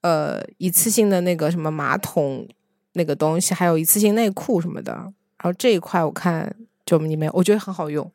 [0.00, 2.46] 呃一次性的那个什么马桶
[2.94, 4.92] 那个东西，还有一次性内裤什么的。
[4.92, 5.12] 然
[5.44, 8.10] 后这一块我看就你没有，我觉得很好用，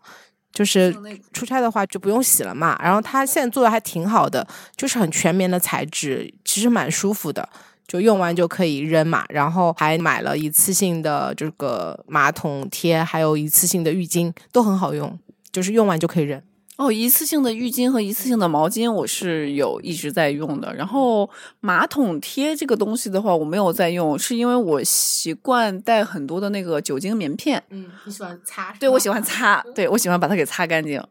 [0.52, 0.94] 就是
[1.32, 2.78] 出差的话就不用洗了嘛。
[2.84, 4.46] 然后它现在做的还挺好的，
[4.76, 7.48] 就是很全棉的材质，其实蛮舒服的。
[7.90, 15.18] 就用完就可以扔嘛，然后还买了一次性的这个马桶贴，还有一次性的浴巾，都很好用，
[15.52, 16.40] 就是用完就可以扔。
[16.78, 27.62] 哦，一次性的浴巾和一次性的毛巾我是有一直在用的，然后马桶贴这个东西的话我没有在用，是因为我习惯带很多的那个酒精棉片。
[27.72, 28.74] 嗯，你喜欢擦？
[28.80, 31.04] 对，我喜欢擦，对我喜欢把它给擦干净。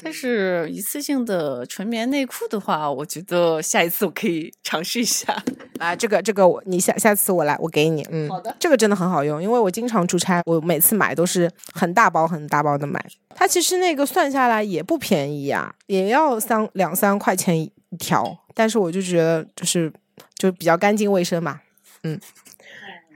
[0.00, 5.36] 但是一次性的纯棉内裤的话，我觉得下一次我可以 尝试一下。
[5.78, 13.04] 啊，这个这个我你下下次我来我给你，嗯，好的，这个真的很好用，因为我经常出差，我每次买都是很大包很大包的买。
[13.34, 19.92] 它其实那个算下来也不便宜啊，也要三两三块钱一条，但是我就觉得就是
[20.36, 21.60] 就比较干净卫生嘛，
[22.04, 22.20] 嗯。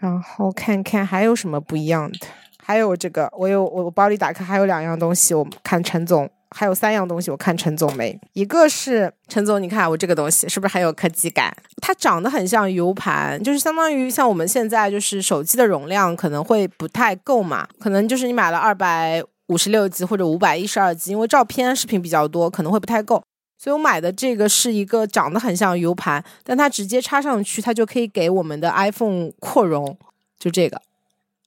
[0.01, 2.27] 然后看看还有什么不一样的，
[2.65, 6.29] 还有这个我有我包里打开还有两样东西，我看陈总。
[6.55, 8.19] 还有三样东西，我看陈总没。
[8.35, 11.55] 一个是陈总，你看我这个东西是不是很有科技感？
[11.81, 23.23] 它长得很像 U 盘，就是相当于像我们现在就是手机的容量可能会不太够嘛，可能就是你买了二百五十六 G 或者五百一十二 G，因为照片视频比较多，可能会不太够。
[23.59, 29.97] 所以我买的这个是一个长得很像 U 盘，但它直接插上去，它就可以给我们的 iPhone 扩容，
[30.39, 30.81] 就这个。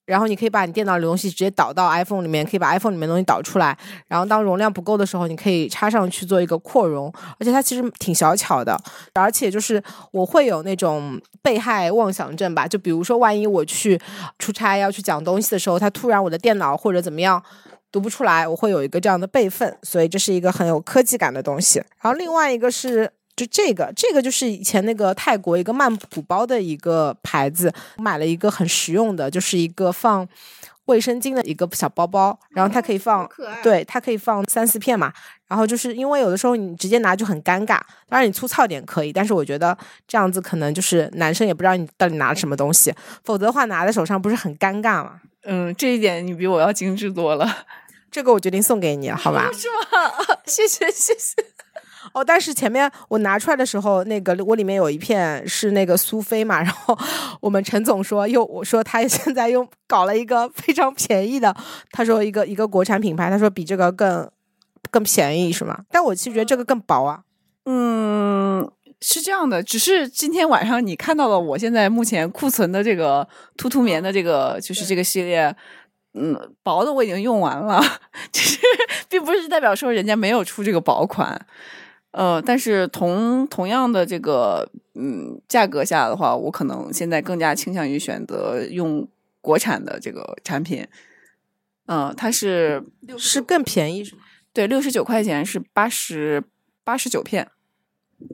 [0.06, 3.78] 然后你可以把你电脑里东西直接导到 iPhone 里面，可以把 iPhone 里面东西导出来。
[4.08, 8.80] 然后当容量不够的时候，你可以插上去做一个扩容，而且它其实挺小巧的。
[9.14, 14.00] 而且就是我会有那种被害妄想症吧，就比如说万一我去
[14.38, 17.42] 出差要去讲东西的时候，它突然我的电脑或者怎么样
[17.92, 19.76] 读不出来，我会有一个这样的备份。
[19.82, 21.80] 所以这是一个很有科技感的东西。
[22.02, 23.12] 然后另外一个是。
[23.36, 30.28] 就这个，这个就是以前那个泰国一个曼谷包的一个牌子，我买了一个很实用的，就是一个放
[30.86, 33.30] 卫生巾的一个小包包，然后它可以放，
[33.62, 35.12] 对，它可以放三四片嘛。
[35.48, 42.94] 然后就是因为有的时候你直接拿就很尴尬，当然你粗糙点可以，但是我觉得这样子可能就是男生也不知道你到底拿了什么东西，
[43.24, 45.20] 否则的话拿在手上不是很尴尬嘛。
[45.44, 47.66] 嗯，这一点你比我要精致多了。
[48.10, 49.52] 这个我决定送给你，好吧？
[49.54, 50.12] 是吗？
[50.48, 51.36] 谢谢，谢谢。
[52.16, 56.98] 哦，但是前面我拿出来的时候，那个我里面有一片是那个苏菲嘛，然后
[57.42, 61.54] 我们陈总说又我说他现在又搞了一个非常便宜的，
[61.92, 64.32] 他说一个一个国产品牌，他说比这个更
[64.90, 65.80] 更便宜是吗？
[65.92, 67.24] 但我其实觉得这个更薄啊。
[67.66, 68.66] 嗯，
[69.02, 75.54] 是这样的，只是今天晚上你看到了我现在目前库存的这个突突棉的这个就是这个系列，
[76.14, 77.84] 嗯，薄的我已经用完了，
[78.32, 78.58] 其实
[79.10, 81.46] 并不是代表说人家没有出这个薄款。
[82.16, 89.06] 呃，但是同同样的这个嗯价格下的话，我可能现在更加倾向于选择用
[89.42, 90.88] 国产的这个产品。
[91.88, 92.82] 嗯，它是
[93.18, 94.02] 是更便宜，
[94.54, 96.42] 对，六十九块钱是八十
[96.86, 97.52] 八十九片，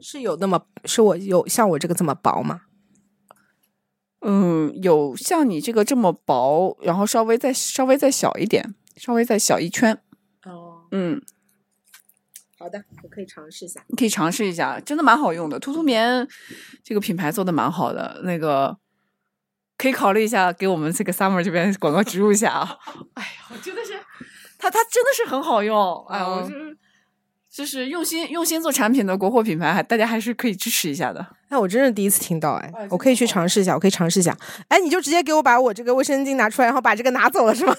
[0.00, 2.60] 是有那么是我有像我这个这么薄吗？
[4.20, 9.98] 嗯，有像你这个这么薄，然后稍微再稍微再小一点，稍微再小一圈。
[10.44, 11.20] 哦，嗯。
[12.62, 13.82] 好的，我可以尝试一下。
[13.88, 15.58] 你可以尝试一下，真的蛮好用的。
[15.58, 16.24] 兔兔棉
[16.84, 18.76] 这个品牌做的蛮好的，那个
[19.76, 22.78] 可以考虑一下，给我们这个 summer 这边广告植入一下啊。
[23.14, 23.94] 哎呀，我真的是，
[24.60, 26.06] 它它真的是很好用。
[26.08, 26.78] 哎，我是
[27.50, 31.26] 就是用心用心做产品的国货品牌，还大家还是可以支持一下的。
[31.48, 34.38] 那我真是第一次听到，哎，我可以去尝试一下，我可以尝试一下。
[34.68, 37.76] 哎，你就直接给我把我这个卫生巾拿出来，然后把这个拿走了是吗？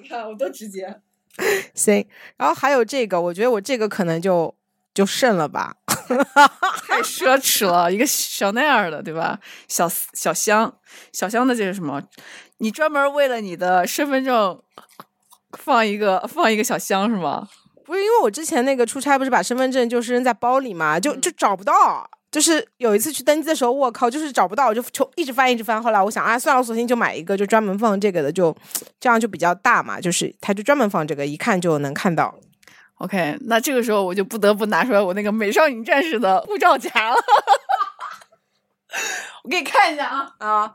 [0.00, 1.00] 你看，我多直接。
[1.74, 4.54] 行，然后还有这个，我觉得我这个可能就
[4.92, 5.76] 就剩了吧。
[6.86, 9.38] 太奢侈了，一个小那样的，对吧？
[9.68, 10.72] 小小香，
[11.12, 12.02] 小香的这是什么？
[12.58, 14.62] 你专门为了你的身份证
[15.58, 17.48] 放一个放一个小箱是吗？
[17.84, 22.08] 不是因为我之前那个出差不是把身份证就是扔在包里嘛，就就找不到。
[22.34, 25.80] 就是有一次去登记的时候，我靠，就是找不到，我就就一直翻一直翻。
[25.80, 28.52] 后来我想啊，算了，索性就买一个，就专门放这个的，就
[28.98, 32.34] 这样就比较大嘛，就是它就专门放这个，一看就能看到。
[32.96, 37.16] OK，那这个时候我就不得不拿出来我那个美少女战士的护照夹了。
[39.44, 40.74] 我给你看一下啊啊，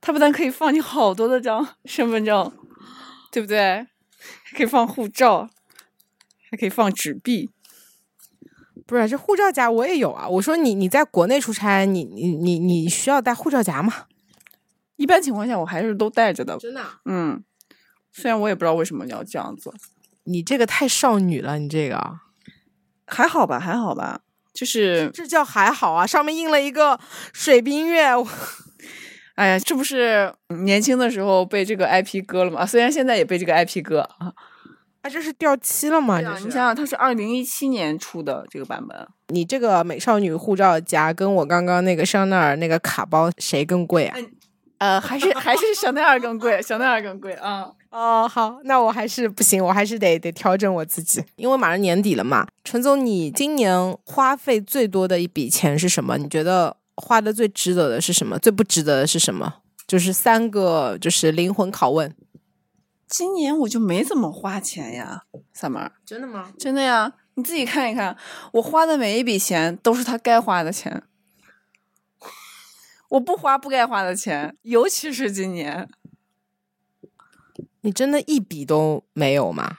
[0.00, 2.50] 它不但可以放你好多的张身份证，
[3.30, 3.86] 对不对？
[4.44, 5.50] 还可以放护照，
[6.50, 7.50] 还可以放纸币。
[8.86, 10.28] 不是这护照夹我也有啊。
[10.28, 14.04] 我说你你在国内出差，你你你你需要带护照夹吗？
[14.96, 16.56] 一般情况下我还是都带着的。
[16.56, 16.82] 真的？
[17.04, 17.42] 嗯，
[18.12, 19.72] 虽然我也不知道为什么要这样子，
[20.24, 22.20] 你这个太少女了，你这个
[23.06, 24.20] 还好吧，还好吧，
[24.54, 26.98] 就是这叫还好啊，上面印了一个
[27.32, 28.06] 水冰月。
[29.34, 30.32] 哎呀，这不是
[30.64, 32.64] 年轻的时候被这个 IP 割了吗？
[32.64, 34.32] 虽然现在也被这个 IP 割啊。
[35.06, 36.20] 啊，这是掉漆了吗？
[36.20, 39.06] 对啊，你想想，它是二零一七年出的这个版本。
[39.28, 44.16] 你这个美少女护照夹跟我刚刚那个香奈儿那个卡包谁更贵啊？
[44.78, 47.70] 呃，还是还是香奈儿更贵，香奈儿更贵啊。
[47.90, 52.46] 哦，好，那我还是不行，我还是得得调整我自己，因为马上年底了嘛。
[52.64, 56.18] 陈总，你今年花费最多的一笔钱是什么？
[56.18, 58.38] 你觉得花的最值得的是什么？
[58.40, 59.54] 最不值得的是什么？
[59.86, 62.12] 就是三个，就是灵魂拷问。
[63.08, 65.22] 今年我就没怎么花钱呀
[65.54, 65.90] ，summer。
[66.04, 66.52] 真的吗？
[66.58, 68.16] 真的呀，你自己看一看，
[68.54, 71.04] 我花的每一笔钱都是他该花的钱，
[73.10, 75.88] 我不花不该花的钱，尤其是今年。
[77.82, 79.78] 你真的一笔都没有吗？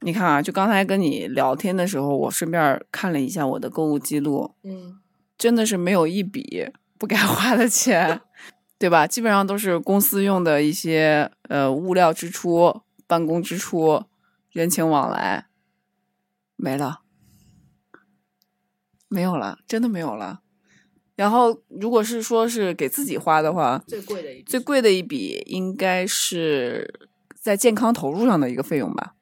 [0.00, 5.00] 你看啊，就刚才跟你聊天的时候，我顺便看了一下我的购物记录，嗯，
[5.38, 6.68] 真的是没有一笔
[6.98, 8.20] 不该花的钱。
[8.82, 9.06] 对吧？
[9.06, 14.02] 基本上都是公司用的一些呃物料支出、办公支出、
[14.50, 15.46] 人情往来，
[16.56, 17.02] 没了，
[19.06, 20.40] 没有了，真的没有了。
[21.14, 27.08] 然后，如果是说是给自己花的话，最贵的一最贵的一笔应该是
[27.40, 29.14] 在健康投入上的一个费用吧。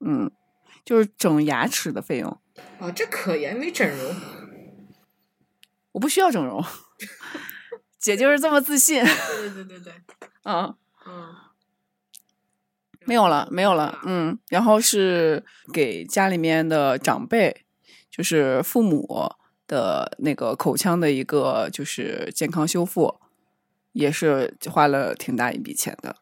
[0.00, 0.30] 嗯，
[0.86, 2.40] 就是整牙齿的费用。
[2.78, 4.16] 啊，这可以，没整容。
[5.92, 6.64] 我不需要整容。
[8.06, 9.02] 姐就是这么自信。
[9.04, 9.92] 对对对对，
[10.44, 10.72] 嗯
[11.06, 11.34] 嗯，
[13.04, 13.98] 没有了，没有了。
[14.04, 17.64] 嗯，然后是给家里面的长辈，
[18.08, 19.32] 就是父母
[19.66, 23.20] 的那个口腔的一个就是健康修复，
[23.90, 26.14] 也是花了挺大一笔钱的。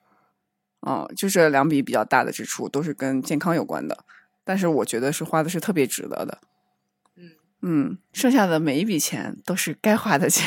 [0.86, 4.04] 嗯，就是两笔比较大的支出，都是跟健康有关的，
[4.42, 6.38] 但是我觉得是花的是特别值得的。
[7.16, 7.30] 嗯
[7.60, 10.46] 嗯，剩下的每一笔钱都是该花的钱。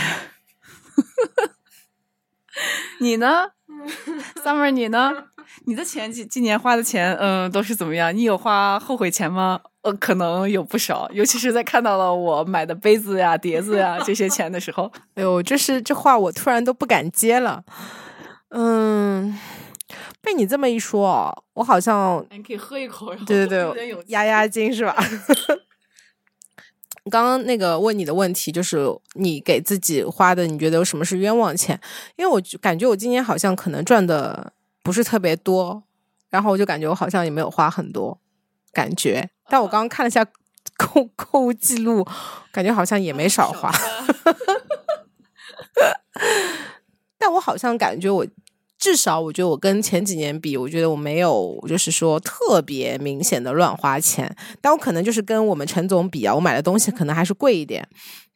[3.00, 3.50] 你呢
[4.44, 4.70] ，Summer？
[4.70, 5.12] 你呢？
[5.66, 8.16] 你的钱今今年花的钱，嗯，都是怎么样？
[8.16, 9.60] 你有花后悔钱吗？
[9.82, 14.92] 呃，可能有不少，尤其是在看到了我买的杯子呀、碟子呀 这些钱的时候。
[15.16, 17.64] 哎呦，这是这话我突然都不敢接了。
[18.50, 19.38] 嗯，
[20.22, 24.96] 被你这么一说哦，我好像你可以喝一口，对对对，压压惊是吧？
[27.10, 31.80] 刚刚那个问你的问题就是你给自己花的，你觉得有什么是冤枉钱？
[32.16, 34.54] 因为我就感觉我今年好像可能赚的
[34.84, 35.84] 不是特别多，
[36.30, 38.20] 然后我就感觉我好像也没有花很多，
[38.72, 39.30] 感觉。
[39.50, 40.26] 但我刚刚看了一下
[40.76, 42.06] 购 购物记录，
[42.52, 43.72] 感觉好像也没少花。
[47.18, 48.26] 但我好像感觉我。
[48.80, 57.88] 至少我觉得我跟前几年比，我觉得我没有就是说特别明显的乱花钱，但我可能就是跟我们陈总比啊，我买的东西可能还是贵一点，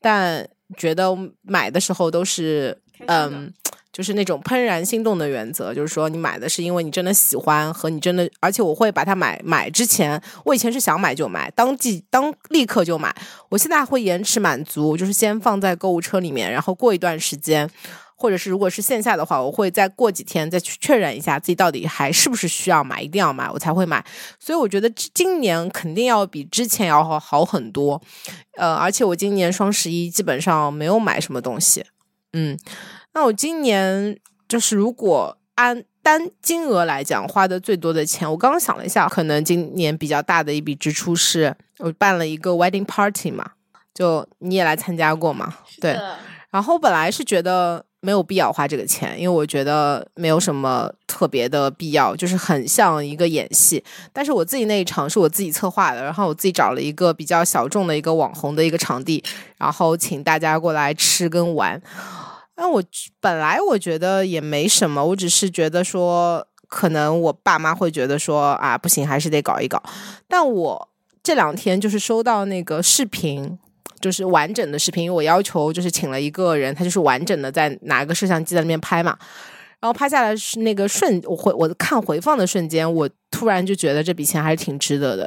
[0.01, 2.75] 但觉得买的时候都是
[3.05, 3.53] 嗯，
[3.93, 13.15] 就是那种怦然心动的原则，就是说你买的是因为你真的喜欢和你真的，而且我会把它买买之前，我以前是想买就买，当即当立刻就买，
[13.49, 17.69] 我现在会延迟满足，就是先放在购物车里面，然后过一段时间。
[18.21, 24.05] 或者是如果是线下的话，我会再过几天再去确认一下自己到底还是不是需要买，一定要买我才会买。
[24.39, 27.99] 所以我觉得今年肯定要比之前要好好很多。
[28.57, 31.83] 呃，而且我今年双十一基本上没有买什么东西。
[32.33, 32.55] 嗯，
[33.15, 34.15] 那我今年
[34.47, 43.53] 就是如果按单金额来讲花的最多的钱，我刚刚想了一下，可能今年比较大的一笔支出是我办了一个 wedding party 嘛，
[43.95, 45.55] 就你也来参加过嘛？
[45.81, 45.99] 对。
[46.51, 47.83] 然后本来是觉得。
[48.01, 53.83] 没有必要花这个钱，因为我觉得没有什么特别的必要，就是很像一个演戏。
[54.11, 59.23] 但是我自己那一场是我自己策划的，然后我自己找了一个比较小众的一个网红的一个场地，
[59.57, 61.79] 然后请大家过来吃跟玩。
[62.55, 62.83] 那我
[63.19, 69.81] 本来我觉得也没什么，我只是觉得说，可能我爸妈会觉得说啊，不行，还是得搞一搞。
[70.27, 70.89] 但我
[71.21, 73.59] 这两天就是收到那个视频。
[74.01, 79.17] 就是完整的视频，因为我要求就是请了一个人，他就是完整的在拿个摄像机在那边拍嘛，
[79.81, 85.23] 然后拍下来是那个瞬，我回我看回放的瞬间，我突然就觉得这笔钱还是挺值得的，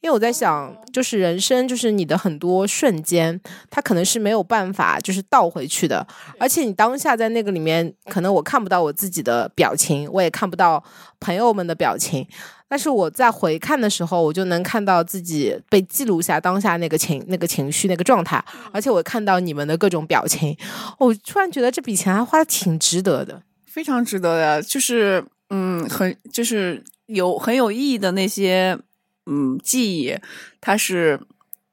[0.00, 3.40] 因为我在想，就是人生就是你的很多瞬间，
[3.70, 6.04] 它可能是没有办法就是倒回去的，
[6.38, 10.82] 而且你当下在那个里面，可能我看不到我自己的表情，我也看不到
[11.20, 12.26] 朋友们的表情。
[12.68, 18.42] 但是我在回看的时候，我就能看到自己被记录下当下那个情、那个情绪、那个状态，
[18.72, 20.56] 而且我看到你们的各种表情，
[20.98, 23.42] 我突然觉得这笔钱还花的挺值得的，
[23.72, 24.62] 非常值得的。
[24.62, 28.78] 就是嗯，很就是有很有意义的那些
[29.26, 30.14] 嗯记忆，
[30.60, 31.18] 它是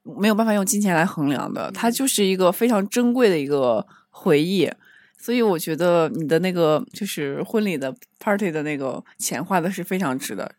[0.02, 4.70] 没有办法用金钱来衡量的，它就是一个非常珍贵的一个回忆。
[5.18, 10.50] 所以我觉得你的那个就是婚礼的 party 的那个钱花的是非常值的。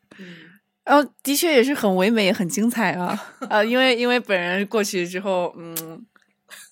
[0.84, 3.20] 然后的确也是很唯美、很精彩啊！
[3.50, 6.06] 啊，因为因为本人过去之后，嗯，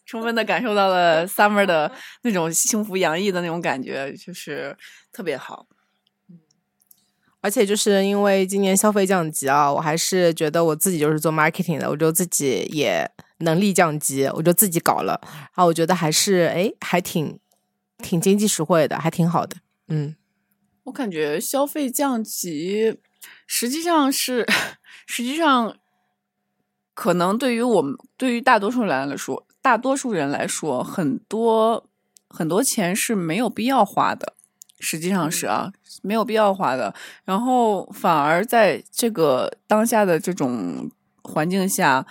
[0.09, 1.91] 充分的感受到了 summer 的
[2.23, 4.75] 那种幸福洋溢的那种感觉，就是
[5.11, 5.67] 特别好。
[7.41, 13.07] 而且就是因为今年消费降级啊，我还是觉得我自己就是做 marketing 的，我就自己也
[13.41, 15.21] 能力降级，我就自己搞了。
[15.31, 17.39] 然后我觉得还是哎，还挺
[17.99, 19.57] 挺经济实惠的，还挺好的。
[19.89, 20.15] 嗯，
[20.85, 22.97] 我感觉消费降级。
[23.45, 24.47] 实际上是，
[25.05, 25.77] 实际上，
[26.95, 31.85] 可能对于我们，对于大多数人来说，大多数人来说，很多
[32.29, 34.33] 很多钱是没有必要花的。
[34.79, 36.95] 实际上是啊，没有必要花的。
[37.25, 40.89] 然后反而在这个当下的这种
[41.21, 42.07] 环境下，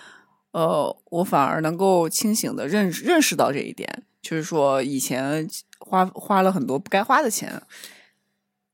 [0.53, 7.63] 呃，我反而能够清醒的认认识到这一点，就是说以前花花了很多不该花的钱。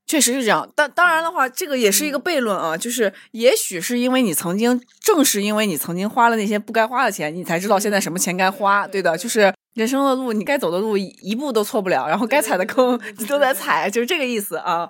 [0.07, 2.77] 确实是这样，但当然的话，这个也是一个悖论啊。
[2.77, 9.17] 就是也许是因为你曾经，正是因为你曾经花了那些不该花的钱，你才知道现在什么钱该花，对的。
[9.17, 14.87] 就是人生的路，你该走的路一步都错不了，然后该踩的坑你都在踩，就是这个意思啊。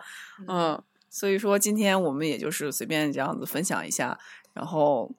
[0.50, 4.20] 嗯，所以说今天我们也就是随便这样子分享一下，
[4.54, 5.10] 然后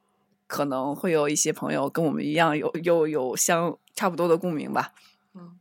[0.47, 4.93] 可能会有一些朋友跟我们一样有有有相差不多的共鸣吧。
[5.35, 5.57] 嗯，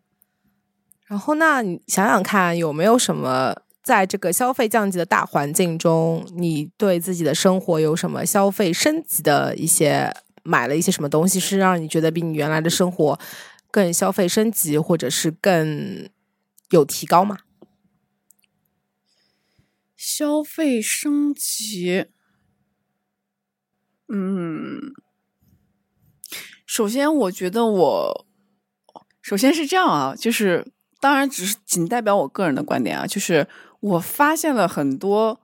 [1.08, 3.56] 然后那你想想看，有没有什么？
[3.86, 10.12] 在这个消费降级的大环境中，你对自己的生活有什么消费升级的一些
[10.42, 13.20] 买了一些什么东西，是让你觉得比你原来的生活
[13.70, 16.10] 更消费升级，或者是更
[16.72, 17.38] 有提高吗？
[19.96, 22.06] 消费升级，
[24.12, 24.96] 嗯，
[26.66, 28.26] 首先我觉得我
[29.22, 33.48] 首先是这样啊，就是当然只是仅代表我个人的观点啊，就是。
[33.80, 35.40] 我发现了很多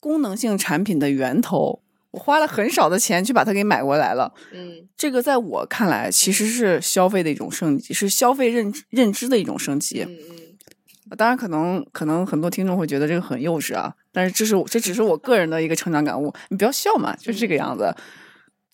[0.00, 4.34] 功能性产品的源头，我花了很少的钱去把它给买过来了。
[4.52, 10.02] 嗯，这个在我看来其实是消费的一种升级，是消费认知认知的一种升级。
[10.02, 10.18] 嗯
[11.10, 16.34] 嗯，当然可能可能很多听众会觉得这个很幼稚啊，但是这是这只是我个人的一个成长感悟。
[16.50, 17.94] 你不要笑嘛，就是这个样子。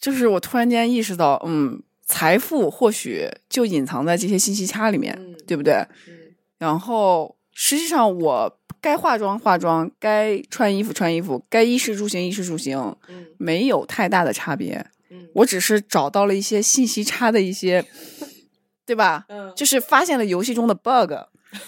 [0.00, 5.16] 就是我突然间意识到，嗯，财富或许就隐藏在这些信息差里面，
[5.46, 5.74] 对不对？
[6.08, 7.36] 嗯，然后。
[7.62, 12.96] 实际上，我该化妆化妆，该穿衣服穿衣服，该衣食住行衣食住行，
[13.36, 14.86] 没有太大的差别。
[15.34, 17.84] 我只是找到了一些信息差的一些，
[18.86, 19.26] 对吧？
[19.54, 21.12] 就是发现了游戏中的 bug。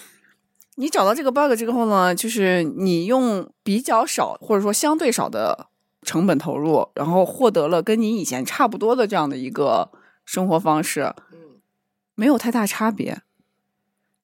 [0.77, 5.67] 你找到这个 bug 之后呢，就是你用比较少或者说相对少的
[6.01, 9.91] 成本投入，然后获得了跟你以前差不多的这样的一个
[10.25, 11.13] 生活方式，
[12.15, 13.21] 没有太大差别。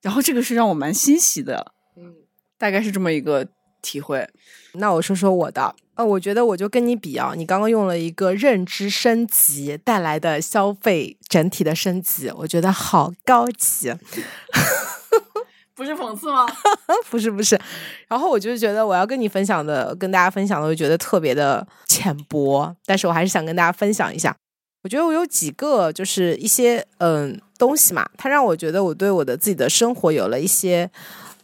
[0.01, 2.13] 然后这个是让我蛮欣喜的，嗯，
[2.57, 3.47] 大概是这么一个
[3.81, 4.27] 体会。
[4.73, 13.91] 那我说说我的，呃，我觉得我就跟你比啊，你刚刚用了一个认知升级带来的消费整体的升级，我觉得好高级，
[15.73, 16.45] 不是讽刺吗？
[17.09, 17.59] 不是不是。
[18.07, 24.35] 然后我就觉得我要跟你分享的，跟大家分享的，我觉得特别的浅薄，但是我还是想跟大家分享一下。
[24.83, 30.89] 我觉得我有几个，就是一些嗯东西嘛，它让我觉得我对我的自己的生活有了一些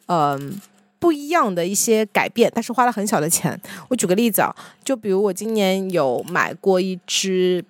[0.07, 0.59] 嗯
[0.97, 3.59] 不一样的一些改变，但是花了很小的钱。
[3.89, 7.63] 我举个例子啊，就比如我今年有买过一支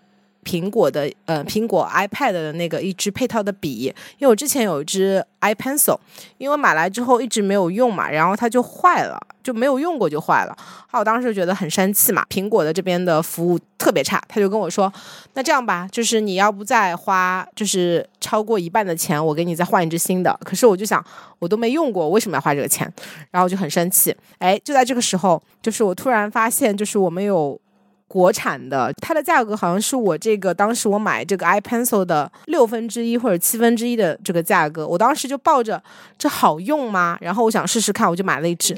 [0.45, 5.97] 苹果的呃苹果 iPad 的那个一支配套的笔，因为我之前有一支 iPencil，
[6.37, 9.19] 因为买来之后一直没有用嘛，然后它就坏了。
[9.45, 10.57] 就没有用过就坏了。
[10.87, 14.91] 好，我当时就觉得很生气嘛，苹果的这边的服务特别差，他就跟我说，
[15.35, 20.35] 那这样吧，就是你要不再花就是超过一半的钱，我给你再换一只新的。
[20.43, 21.05] 可是我就想，
[21.37, 22.91] 我都没用过，为什么要花这个钱？
[23.29, 24.15] 然后就很生气。
[24.39, 27.61] 哎，就在这个时候，就是我突然发现，就是我们有。
[28.07, 35.81] 国产的，它的价格好像是我这个当时我买这个 iPencil 的六分之一或者七分之一的这个价格，我当时就抱着
[36.17, 37.17] 这好用吗？
[37.19, 38.77] 然后我想试试看，我就买了一支，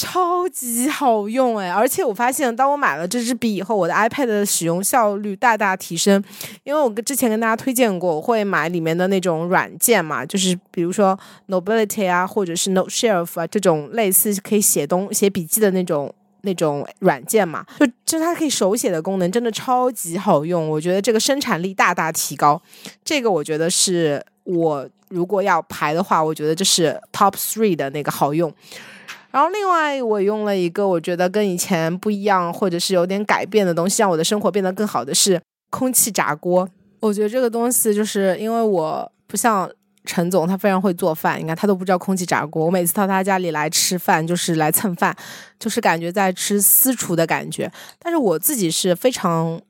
[0.00, 1.68] 超级好用哎！
[1.68, 6.22] 而且我发现，当我买了这支笔以后，我的 iPad 的使用效率大大提升。
[6.62, 11.18] 因为我之前跟大家推荐过，我会买里面的那种软件嘛，就是比如说
[11.48, 16.14] Nobility 啊，或者是 NoteShelf 啊这种类似可以写东写笔记的那种。
[16.42, 20.68] 那种软件嘛，就就它可以手写的功能，真的超级好用。
[20.68, 22.62] 我觉得这个生产力大大提高，
[23.04, 28.50] 这个我觉得是我如果要排的话，我觉得这是 top three 的那个好用。
[29.30, 36.68] 然后另外我用了一个我觉得跟以前不一样，或者是有点改变的东西，让我的生活变得更好的是空气炸锅。
[37.00, 39.70] 我觉得这个东西就是因为我不像。
[40.04, 42.64] 陈总他非常会做饭，你看他都不知道空气炸锅。
[42.64, 45.14] 我每次到他家里来吃饭，就是来蹭饭，
[45.58, 47.70] 就是感觉在吃私厨的感觉。
[47.98, 49.60] 但是我自己是非常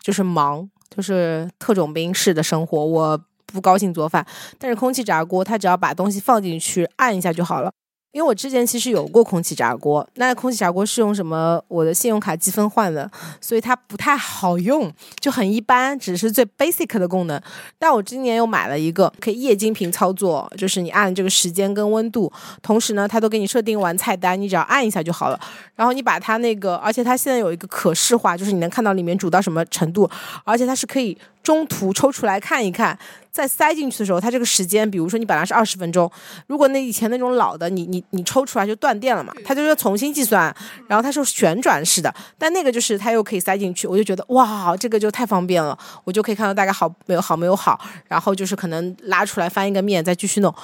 [0.00, 4.24] 就是忙，就是特种兵式的生活，我不高兴做饭。
[4.56, 7.72] 但是空气炸锅，它只要把东西放进去，按一下就好了。
[8.12, 11.62] 因为我之前其实有过空气炸锅，那空气炸锅是用什么？
[11.68, 13.10] 我的信用卡积分换的，
[13.40, 17.40] 所以它不太好用，就很一般，只是最 basic 的功能。
[17.78, 25.40] 但我今年又买了一个可以液晶屏操作，就是你按这个时间跟温度，同时呢，它都给你设定完菜单，你只要按一下就好了。
[25.74, 30.08] 然后你把它那个，而且它现在有一个可视化，就是你能看到里面煮到什么程度，
[30.44, 31.16] 而且它是可以。
[31.42, 32.96] 中途抽出来看一看，
[33.30, 36.10] 再塞进去的时候，它这个时间，比如说你本来是二十分钟，
[36.46, 40.54] 如果那以前那种老的，你你你抽出来就断电了嘛，它就要重新计算，
[40.86, 50.54] 然后它是旋转式的，但那个就是它又可以塞进去，我就觉得哇，这个就太方便了，我就可以看到大概好没有好没有好，然后就是可能拉出来翻一个面再继续弄，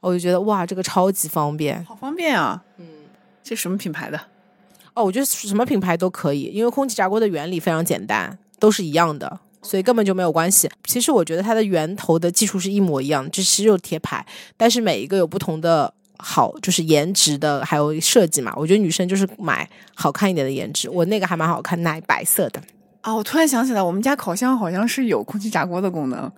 [0.00, 2.86] 我就觉得哇，这个超级方便，好方便啊，嗯，
[3.42, 4.20] 这什么品牌的？
[4.94, 9.40] 哦，我觉得什么品牌都可以，因为空气炸锅的原理非常简单，都是一样的。
[9.62, 10.68] 所以根本就没有关系。
[10.84, 14.24] 其实我觉得它的源头的技术是一模一样，就是肉贴牌，
[14.56, 18.52] 但是每一个有不同的好，就是颜值的还有设计嘛。
[18.56, 22.60] 我觉得女生就是买好看一点的颜值，我那个还蛮好看，奶白色的。
[23.00, 26.30] 啊，我突然想起来，我们家烤箱好像是有空气炸锅的功能，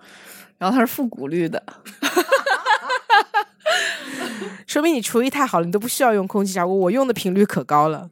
[0.57, 1.61] 然后它是复古绿的，
[4.67, 8.09] 说明你厨艺太好了，你都不需要用空气炸锅，我用的频率可高了。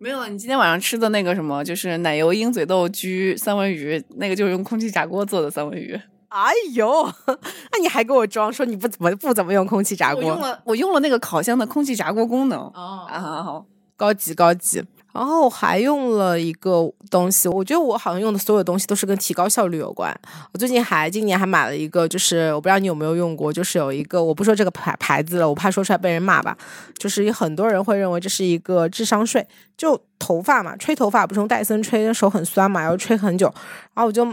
[0.00, 5.98] 没有，你今天晚上吃的那个什么，就是奶油鹰嘴豆焗三文鱼，那个就是用空气炸锅做的三文鱼。
[6.28, 10.22] 哎呦，那你还给我装说你不怎么不怎么用空气炸锅？
[10.22, 12.58] 我用了，我用了那个烤箱的空气炸锅功能。
[12.60, 14.82] 哦，啊，好，高级高级。
[15.18, 20.16] 然后还用了一个东西，我觉得我好像用的所有东西都是跟提高效率有关。
[20.52, 26.56] 我最近还今年还买了一个，就是我不知道你有没有用过，就是有一个我不说这个牌牌子了，我怕说出来被人骂吧。
[26.96, 29.44] 就是有很多人会认为这是一个智商税，
[29.76, 33.52] 就头发嘛，吹头发不是用戴森吹，手很酸嘛，要吹很久。
[33.94, 34.32] 然后我就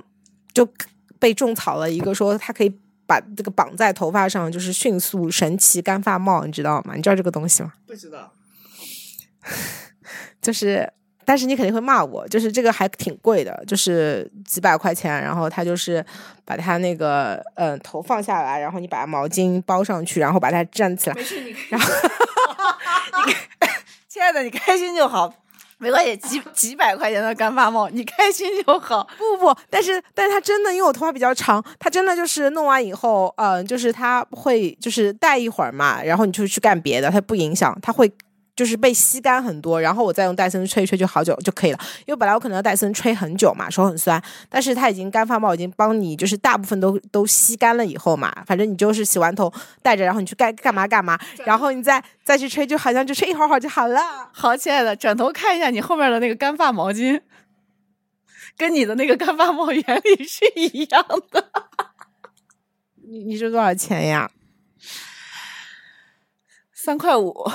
[0.54, 0.68] 就
[1.18, 2.72] 被种草了一个，说它可以
[3.08, 6.94] 把这个绑在头发上，就是迅速神奇干发帽，你知道吗？
[6.96, 7.74] 你知道这个东西吗？
[7.88, 8.32] 不知道。
[10.46, 10.88] 就是，
[11.26, 12.28] 但是你肯定会骂我。
[12.28, 15.12] 就是这个还挺贵的，就是几百块钱。
[15.24, 16.06] 然后他就是
[16.46, 21.16] 把他那个嗯头放下来，然后你把毛巾包上去，然后把它站起来。
[21.16, 21.92] 没事，你 然后，
[24.08, 25.34] 亲爱的，你开心就好，
[25.80, 26.16] 没关系。
[26.18, 29.08] 几几百块钱的干发帽，你开心就好。
[29.18, 38.12] 不不不，但是但是它真的，因为我头发比较长，他真的就是弄完以后，嗯，就是他会就是戴一会儿嘛，然后你就去干别的，它不影响，他会。
[38.56, 41.80] 就是被吸干很多，然后我再用戴森吹一吹就好久就可以了。
[42.06, 49.52] 因为本来我可能要戴森吹很久嘛，手很酸，但是它已经干发帽已经帮你就是大部分都都吸干了以后嘛，反正你就是洗完头
[49.82, 54.02] 戴着，然后你去干干嘛干嘛，然后你再再去吹，就好像就吹一会儿会儿就好了。
[54.32, 57.20] 好，亲爱的，转头看一下你后面的那个干发毛巾，
[58.56, 61.52] 跟你的那个干发帽原理是一样的。
[63.08, 64.32] 你你说多少钱呀？
[66.74, 67.52] 三块五。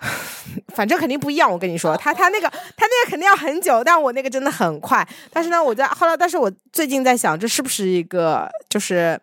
[0.74, 5.06] 反正肯定不一样，我跟你说，他他那个他那个肯定要很久，但我那个真的很快。
[5.30, 9.20] 但是呢，我在后来，但是我最近在想，这是不是一个就是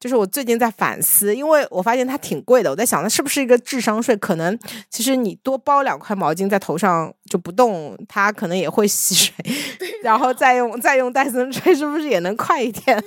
[0.00, 2.70] 就是我最近在反思，因为我发现它挺贵的。
[2.70, 4.16] 我在想，它是不是一个智商税？
[4.16, 4.58] 可能
[4.90, 9.34] 其实你多包两块毛巾在头上就不动，它可能也会吸水，
[10.02, 13.00] 然后再用再用戴森吹，是不是也能快一点？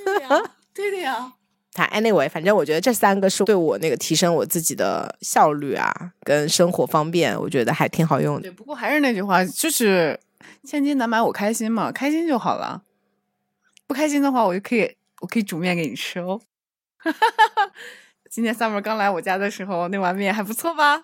[0.72, 1.32] 对的呀。
[1.76, 8.42] 他 anyway，反正我觉得这三个是对我那个提升我自己的效率啊，跟生活方便，我觉得还挺好用的。
[8.42, 10.18] 对，不过还是那句话，就是
[10.64, 12.82] 千金难买我开心嘛，开心就好了。
[13.86, 16.40] 不开心的话，我就可以我可以煮面给你吃哦。
[18.30, 21.02] 今天 summer 刚来我家的时候，那碗面还不错吧？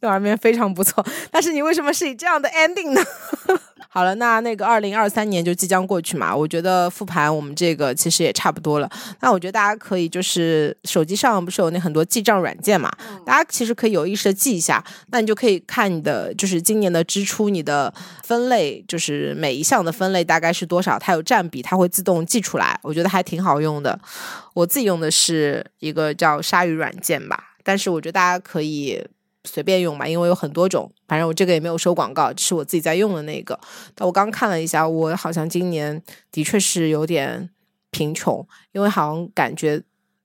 [0.00, 3.02] 那碗面非常不错，但是你为什么是以这样的 ending 呢？
[3.94, 8.90] 好了，那那个二零二三年就即将过去嘛，我觉得复盘我们这个其实也差不多了。
[9.20, 12.90] 那我觉得大家可以就是手机上不是有那很多记账软件嘛，
[13.26, 17.92] 大家其实可以有意识的记一下，那你就可以看你的就是今年的支出，你的
[18.24, 23.98] 分类就是每一项的分类大概是多少，它有占比，它会自动记出来，我觉得还挺好用的。
[24.54, 29.04] 我自己用的是一个叫鲨鱼软件吧，但是我觉得大家可以。
[29.44, 30.90] 随便用吧，因为有很多种。
[31.08, 33.58] 反正我这个也没有收广告，是我自己在用的那个。
[33.94, 37.50] 但我刚看了一下，我好像今年的确是有点
[37.90, 39.82] 贫穷，因为好像感觉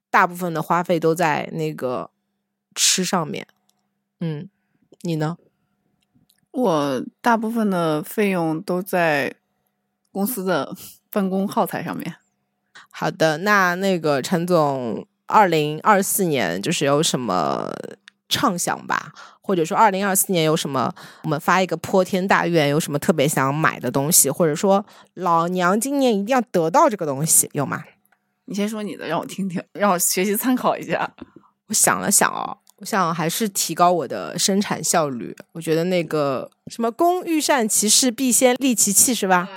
[0.09, 2.11] 大部分的花费都在那个
[2.75, 3.47] 吃上面。
[4.19, 4.47] 嗯，
[5.01, 5.37] 你呢？
[6.51, 9.35] 我大部分的费用都在
[10.11, 10.75] 公司的
[11.11, 12.15] 办公耗材上面。
[12.89, 17.71] 好的，那那个陈总，二零二四年就是有什么？
[18.29, 19.11] 畅想吧，
[19.41, 20.93] 或者说二零二四年有什么？
[21.23, 27.83] 我们发一个泼天大愿，有什么特别想买的东西，或者说老娘今年一定要得到这个东西，有吗？
[28.45, 31.09] 你先说你的，让我听听， 让我学习参考一下。
[31.67, 35.35] 我想了想哦，我想还是提高我的生产效率。
[35.51, 39.49] 我觉得那个什么“工欲善其事，必先利其器”是吧？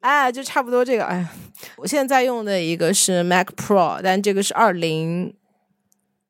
[0.00, 1.04] 哎，就差不多这个。
[1.04, 1.28] 哎，
[1.76, 5.34] 我现在用的一个是 Mac Pro，但这个是二零。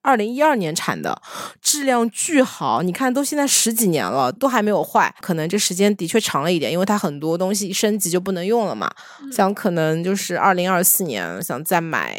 [0.02, 1.20] 二零一二年产的，
[1.60, 2.82] 质量巨好。
[2.82, 5.14] 你看，都现在十几年了，都还没有坏。
[5.20, 8.90] 可能这时间的确长了一点，因为它很多东西升级就不能用了嘛。
[9.32, 12.18] 想可能就是二零二四年想再买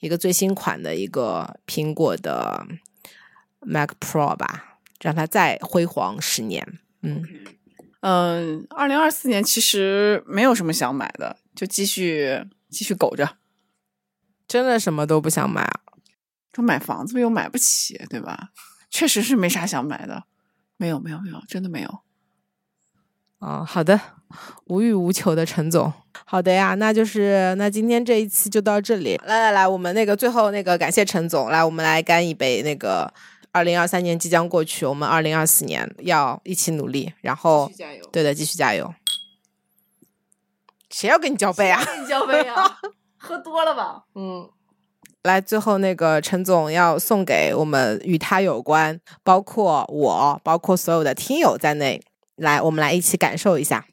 [0.00, 2.64] 一个最新款的一个苹果的
[3.60, 6.66] Mac Pro 吧，让它再辉煌十年。
[7.02, 7.22] 嗯
[8.00, 13.36] 嗯，二零二四年其实没有什么想买的，就继续继续苟着。
[14.46, 15.80] 真的什么都不想买啊？
[16.54, 18.50] 说买房子又买不起，对吧？
[18.90, 20.24] 确实是没啥想买的，
[20.76, 22.00] 没有没有没有，真的没有。
[23.40, 24.00] 哦，好的，
[24.66, 25.92] 无欲无求的陈总，
[26.24, 29.20] 好的呀，那就是那今天这一期就到这里。
[29.24, 32.62] 来来来，我们那个最后那个感谢陈总，来我们来干一杯。
[32.62, 33.12] 那个
[33.50, 38.94] 二零二三年即将过去，我们二零二四年要一起努力，然后加油，对的，继续加油。
[40.88, 41.84] 谁要跟你交杯啊？
[41.84, 42.78] 跟你交杯啊？
[43.18, 44.04] 喝多了吧？
[44.14, 44.48] 嗯。
[45.24, 52.02] 来，最后那个陈总要送给我们与他有关，包括我，包括所有的听友在内，
[52.36, 53.86] 来，我们来一起感受一下。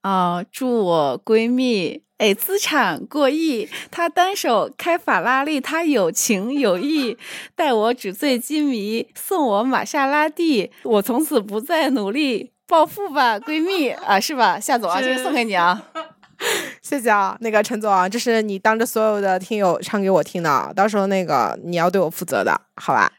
[0.00, 7.18] 啊，祝我闺蜜哎资产过亿，她单手开法拉利，她有情有义，
[7.54, 14.58] 带我纸醉金迷，送我玛莎拉蒂，我从此不再努力暴富吧，闺蜜啊，是吧？
[14.58, 15.90] 夏总啊，这个送给你啊。
[16.82, 23.12] 谢谢啊，那个陈总啊，这是你当着所有的听友唱给我听的，到时候那个你要对我负责的，好吧？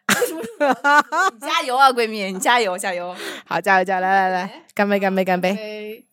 [1.40, 3.16] 加油啊，闺蜜，你加油加油！
[3.46, 4.02] 好，加油加油！
[4.02, 6.06] 来来来，干杯干杯干杯！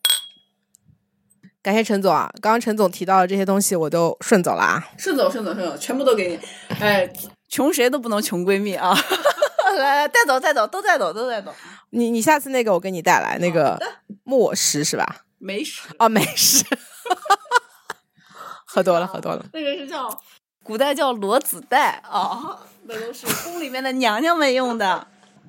[1.61, 6.39] 感谢陈总啊，刚刚陈总提到的这些东西我都顺走了啊，顺走顺走顺走，全部都给你。
[6.79, 7.09] 哎，
[7.49, 8.95] 穷谁都不能穷闺蜜啊！
[9.77, 11.53] 来来，带走带走，都带走都带走。
[11.89, 13.77] 你你下次那个我给你带来那个
[14.23, 15.23] 墨石是吧？
[15.39, 16.63] 没事啊，没事。
[18.65, 19.45] 喝多了，喝多了。
[19.53, 20.21] 那个是叫
[20.63, 25.07] 古代叫罗子带啊，那都是宫里面的娘娘们用的。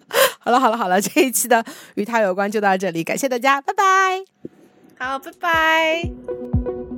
[0.40, 1.64] 好了，好了，好了，这一期的
[1.96, 4.24] 与他有关就到这里，感谢大家，拜拜。
[4.98, 6.97] 好，拜拜。